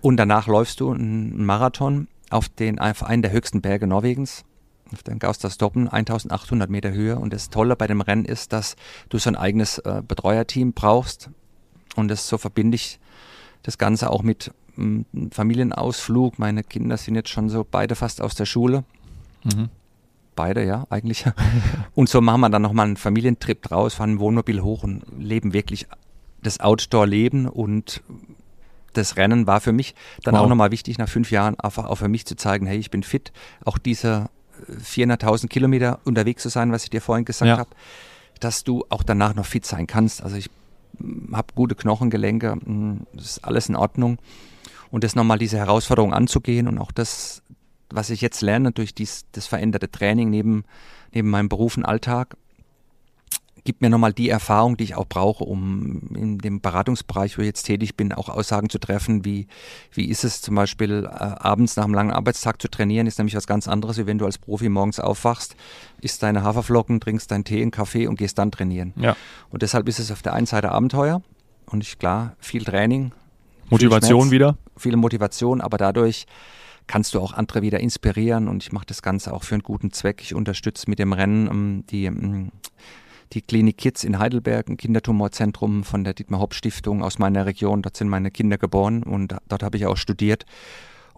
Und 0.00 0.18
danach 0.18 0.46
läufst 0.46 0.80
du 0.80 0.92
einen 0.92 1.44
Marathon 1.44 2.08
auf 2.30 2.48
den 2.48 2.78
auf 2.78 3.02
einen 3.02 3.22
der 3.22 3.32
höchsten 3.32 3.60
Berge 3.60 3.86
Norwegens, 3.86 4.44
auf 4.92 5.02
den 5.02 5.18
Gausterstoppen, 5.18 5.88
1800 5.88 6.70
Meter 6.70 6.92
Höhe. 6.92 7.18
Und 7.18 7.32
das 7.32 7.50
Tolle 7.50 7.76
bei 7.76 7.86
dem 7.86 8.00
Rennen 8.00 8.24
ist, 8.24 8.52
dass 8.52 8.76
du 9.08 9.18
so 9.18 9.30
ein 9.30 9.36
eigenes 9.36 9.78
äh, 9.78 10.02
Betreuerteam 10.06 10.72
brauchst. 10.72 11.30
Und 11.96 12.08
das 12.08 12.28
so 12.28 12.38
verbinde 12.38 12.76
ich 12.76 12.98
das 13.62 13.78
Ganze 13.78 14.10
auch 14.10 14.22
mit 14.22 14.52
einem 14.76 15.06
Familienausflug. 15.30 16.38
Meine 16.38 16.62
Kinder 16.62 16.96
sind 16.96 17.14
jetzt 17.14 17.30
schon 17.30 17.48
so 17.48 17.66
beide 17.68 17.94
fast 17.94 18.20
aus 18.20 18.34
der 18.34 18.46
Schule. 18.46 18.84
Mhm. 19.44 19.68
Beide, 20.34 20.64
ja, 20.64 20.86
eigentlich. 20.90 21.24
und 21.94 22.08
so 22.08 22.20
machen 22.20 22.40
wir 22.42 22.50
dann 22.50 22.62
nochmal 22.62 22.86
einen 22.86 22.96
Familientrip 22.96 23.62
draus, 23.62 23.94
fahren 23.94 24.12
ein 24.12 24.20
Wohnmobil 24.20 24.62
hoch 24.62 24.84
und 24.84 25.02
leben 25.18 25.52
wirklich 25.52 25.86
das 26.42 26.60
Outdoor-Leben 26.60 27.48
und 27.48 28.02
das 28.92 29.16
Rennen 29.16 29.46
war 29.46 29.60
für 29.60 29.72
mich 29.72 29.94
dann 30.22 30.34
Wow. 30.34 30.42
auch 30.42 30.48
nochmal 30.48 30.70
wichtig, 30.70 30.98
nach 30.98 31.08
fünf 31.08 31.30
Jahren 31.30 31.58
einfach 31.60 31.84
auch 31.86 31.96
für 31.96 32.08
mich 32.08 32.26
zu 32.26 32.36
zeigen, 32.36 32.66
hey, 32.66 32.78
ich 32.78 32.90
bin 32.90 33.02
fit. 33.02 33.32
Auch 33.64 33.78
diese 33.78 34.28
400.000 34.80 35.48
Kilometer 35.48 36.00
unterwegs 36.04 36.42
zu 36.42 36.48
sein, 36.48 36.72
was 36.72 36.84
ich 36.84 36.90
dir 36.90 37.00
vorhin 37.00 37.24
gesagt 37.24 37.48
Ja. 37.48 37.58
habe, 37.58 37.70
dass 38.40 38.64
du 38.64 38.84
auch 38.90 39.02
danach 39.02 39.34
noch 39.34 39.46
fit 39.46 39.64
sein 39.66 39.86
kannst. 39.86 40.22
Also 40.22 40.36
ich 40.36 40.50
habe 41.32 41.48
gute 41.54 41.74
Knochengelenke, 41.74 42.56
mh, 42.64 43.00
das 43.14 43.24
ist 43.26 43.44
alles 43.44 43.68
in 43.68 43.76
Ordnung. 43.76 44.18
Und 44.90 45.04
das 45.04 45.14
nochmal 45.14 45.38
diese 45.38 45.58
Herausforderung 45.58 46.14
anzugehen 46.14 46.68
und 46.68 46.78
auch 46.78 46.92
das, 46.92 47.42
was 47.90 48.08
ich 48.10 48.20
jetzt 48.20 48.40
lerne 48.40 48.72
durch 48.72 48.94
dies, 48.94 49.26
das 49.32 49.46
veränderte 49.46 49.90
Training 49.90 50.30
neben, 50.30 50.64
neben 51.12 51.28
meinem 51.28 51.48
Beruf 51.48 51.76
und 51.76 51.84
Alltag, 51.84 52.36
gibt 53.66 53.82
mir 53.82 53.90
nochmal 53.90 54.14
die 54.14 54.30
Erfahrung, 54.30 54.78
die 54.78 54.84
ich 54.84 54.94
auch 54.94 55.06
brauche, 55.06 55.44
um 55.44 56.00
in 56.14 56.38
dem 56.38 56.62
Beratungsbereich, 56.62 57.36
wo 57.36 57.42
ich 57.42 57.48
jetzt 57.48 57.64
tätig 57.64 57.96
bin, 57.96 58.14
auch 58.14 58.30
Aussagen 58.30 58.70
zu 58.70 58.78
treffen, 58.78 59.26
wie, 59.26 59.46
wie 59.92 60.06
ist 60.06 60.24
es 60.24 60.40
zum 60.40 60.54
Beispiel 60.54 61.04
äh, 61.04 61.08
abends 61.08 61.76
nach 61.76 61.84
einem 61.84 61.92
langen 61.92 62.12
Arbeitstag 62.12 62.62
zu 62.62 62.68
trainieren, 62.68 63.06
ist 63.06 63.18
nämlich 63.18 63.36
was 63.36 63.46
ganz 63.46 63.68
anderes, 63.68 63.98
wie 63.98 64.06
wenn 64.06 64.16
du 64.16 64.24
als 64.24 64.38
Profi 64.38 64.70
morgens 64.70 64.98
aufwachst, 65.00 65.56
isst 66.00 66.22
deine 66.22 66.42
Haferflocken, 66.42 67.00
trinkst 67.00 67.30
deinen 67.30 67.44
Tee, 67.44 67.60
einen 67.60 67.70
Kaffee 67.70 68.06
und 68.06 68.16
gehst 68.16 68.38
dann 68.38 68.50
trainieren. 68.50 68.94
Ja. 68.96 69.16
Und 69.50 69.60
deshalb 69.60 69.88
ist 69.88 69.98
es 69.98 70.10
auf 70.10 70.22
der 70.22 70.32
einen 70.32 70.46
Seite 70.46 70.72
Abenteuer 70.72 71.20
und 71.66 71.82
ich 71.82 71.98
klar, 71.98 72.36
viel 72.38 72.64
Training, 72.64 73.12
Motivation 73.68 74.22
Schmerz. 74.22 74.32
wieder. 74.32 74.56
viel 74.76 74.96
Motivation, 74.96 75.60
aber 75.60 75.76
dadurch 75.76 76.26
kannst 76.86 77.14
du 77.14 77.20
auch 77.20 77.32
andere 77.32 77.62
wieder 77.62 77.80
inspirieren 77.80 78.48
und 78.48 78.62
ich 78.62 78.72
mache 78.72 78.86
das 78.86 79.02
Ganze 79.02 79.32
auch 79.32 79.42
für 79.42 79.56
einen 79.56 79.62
guten 79.62 79.92
Zweck. 79.92 80.20
Ich 80.22 80.34
unterstütze 80.34 80.88
mit 80.88 80.98
dem 80.98 81.12
Rennen 81.12 81.48
ähm, 81.48 81.84
die, 81.90 82.04
ähm, 82.04 82.52
die 83.32 83.42
Klinik 83.42 83.78
Kids 83.78 84.04
in 84.04 84.18
Heidelberg, 84.18 84.68
ein 84.68 84.76
Kindertumorzentrum 84.76 85.84
von 85.84 86.04
der 86.04 86.14
Dietmar 86.14 86.40
Hopp 86.40 86.54
Stiftung 86.54 87.02
aus 87.02 87.18
meiner 87.18 87.46
Region. 87.46 87.82
Dort 87.82 87.96
sind 87.96 88.08
meine 88.08 88.30
Kinder 88.30 88.58
geboren 88.58 89.02
und 89.02 89.36
dort 89.48 89.62
habe 89.62 89.76
ich 89.76 89.86
auch 89.86 89.96
studiert. 89.96 90.46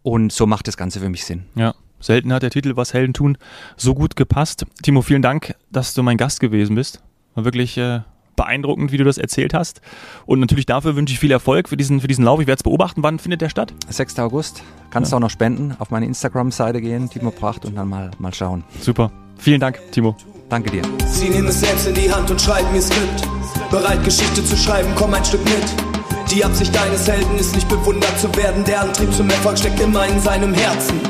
Und 0.02 0.32
so 0.32 0.46
macht 0.46 0.68
das 0.68 0.76
Ganze 0.76 1.00
für 1.00 1.08
mich 1.08 1.24
Sinn. 1.24 1.44
Ja. 1.54 1.74
Selten 2.00 2.32
hat 2.32 2.42
der 2.42 2.50
Titel 2.50 2.76
Was 2.76 2.94
Helden 2.94 3.12
tun 3.12 3.36
so 3.76 3.94
gut 3.94 4.16
gepasst. 4.16 4.64
Timo, 4.82 5.02
vielen 5.02 5.22
Dank, 5.22 5.54
dass 5.70 5.94
du 5.94 6.02
mein 6.02 6.16
Gast 6.16 6.40
gewesen 6.40 6.76
bist. 6.76 7.02
War 7.34 7.44
wirklich 7.44 7.76
äh, 7.76 8.00
beeindruckend, 8.36 8.92
wie 8.92 8.96
du 8.96 9.04
das 9.04 9.18
erzählt 9.18 9.52
hast. 9.52 9.82
Und 10.24 10.40
natürlich 10.40 10.64
dafür 10.64 10.96
wünsche 10.96 11.12
ich 11.12 11.20
viel 11.20 11.32
Erfolg 11.32 11.68
für 11.68 11.76
diesen, 11.76 12.00
für 12.00 12.08
diesen 12.08 12.24
Lauf. 12.24 12.40
Ich 12.40 12.46
werde 12.46 12.60
es 12.60 12.62
beobachten. 12.62 13.02
Wann 13.02 13.18
findet 13.18 13.40
der 13.42 13.50
statt? 13.50 13.74
6. 13.88 14.18
August, 14.20 14.62
kannst 14.90 15.12
du 15.12 15.16
auch 15.16 15.20
noch 15.20 15.30
spenden, 15.30 15.74
auf 15.78 15.90
meine 15.90 16.06
Instagram-Seite 16.06 16.80
gehen, 16.80 17.10
Timo 17.10 17.32
Pracht 17.32 17.66
und 17.66 17.74
dann 17.74 17.88
mal, 17.88 18.12
mal 18.18 18.32
schauen. 18.32 18.64
Super. 18.80 19.10
Vielen 19.36 19.60
Dank, 19.60 19.80
Timo. 19.92 20.16
Danke 20.48 20.70
dir. 20.70 20.82
Sie 21.06 21.28
nehmen 21.28 21.48
es 21.48 21.60
selbst 21.60 21.86
in 21.86 21.94
die 21.94 22.10
Hand 22.10 22.30
und 22.30 22.40
schreiben 22.40 22.74
ihr 22.74 22.80
Skript. 22.80 23.22
Bereit, 23.70 24.02
Geschichte 24.02 24.42
zu 24.42 24.56
schreiben, 24.56 24.88
komm 24.94 25.12
ein 25.12 25.24
Stück 25.24 25.44
mit. 25.44 26.30
Die 26.30 26.42
Absicht 26.44 26.74
deines 26.74 27.06
Helden 27.06 27.38
ist 27.38 27.54
nicht 27.54 27.68
bewundert 27.68 28.18
zu 28.18 28.34
werden. 28.34 28.64
Der 28.64 28.80
Antrieb 28.80 29.12
zum 29.12 29.28
Erfolg 29.28 29.58
steckt 29.58 29.80
immer 29.80 30.06
in 30.06 30.20
seinem 30.20 30.54
Herzen. 30.54 31.00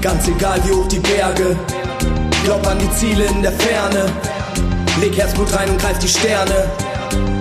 Ganz 0.00 0.26
egal 0.28 0.58
wie 0.64 0.72
hoch 0.72 0.88
die 0.88 1.00
Berge. 1.00 1.56
Glaub 2.44 2.66
an 2.66 2.78
die 2.78 2.90
Ziele 2.92 3.24
in 3.24 3.42
der 3.42 3.52
Ferne. 3.52 4.06
Leg 5.00 5.16
Herzblut 5.16 5.52
rein 5.54 5.68
und 5.68 5.78
greif 5.78 5.98
die 5.98 6.08
Sterne. 6.08 6.70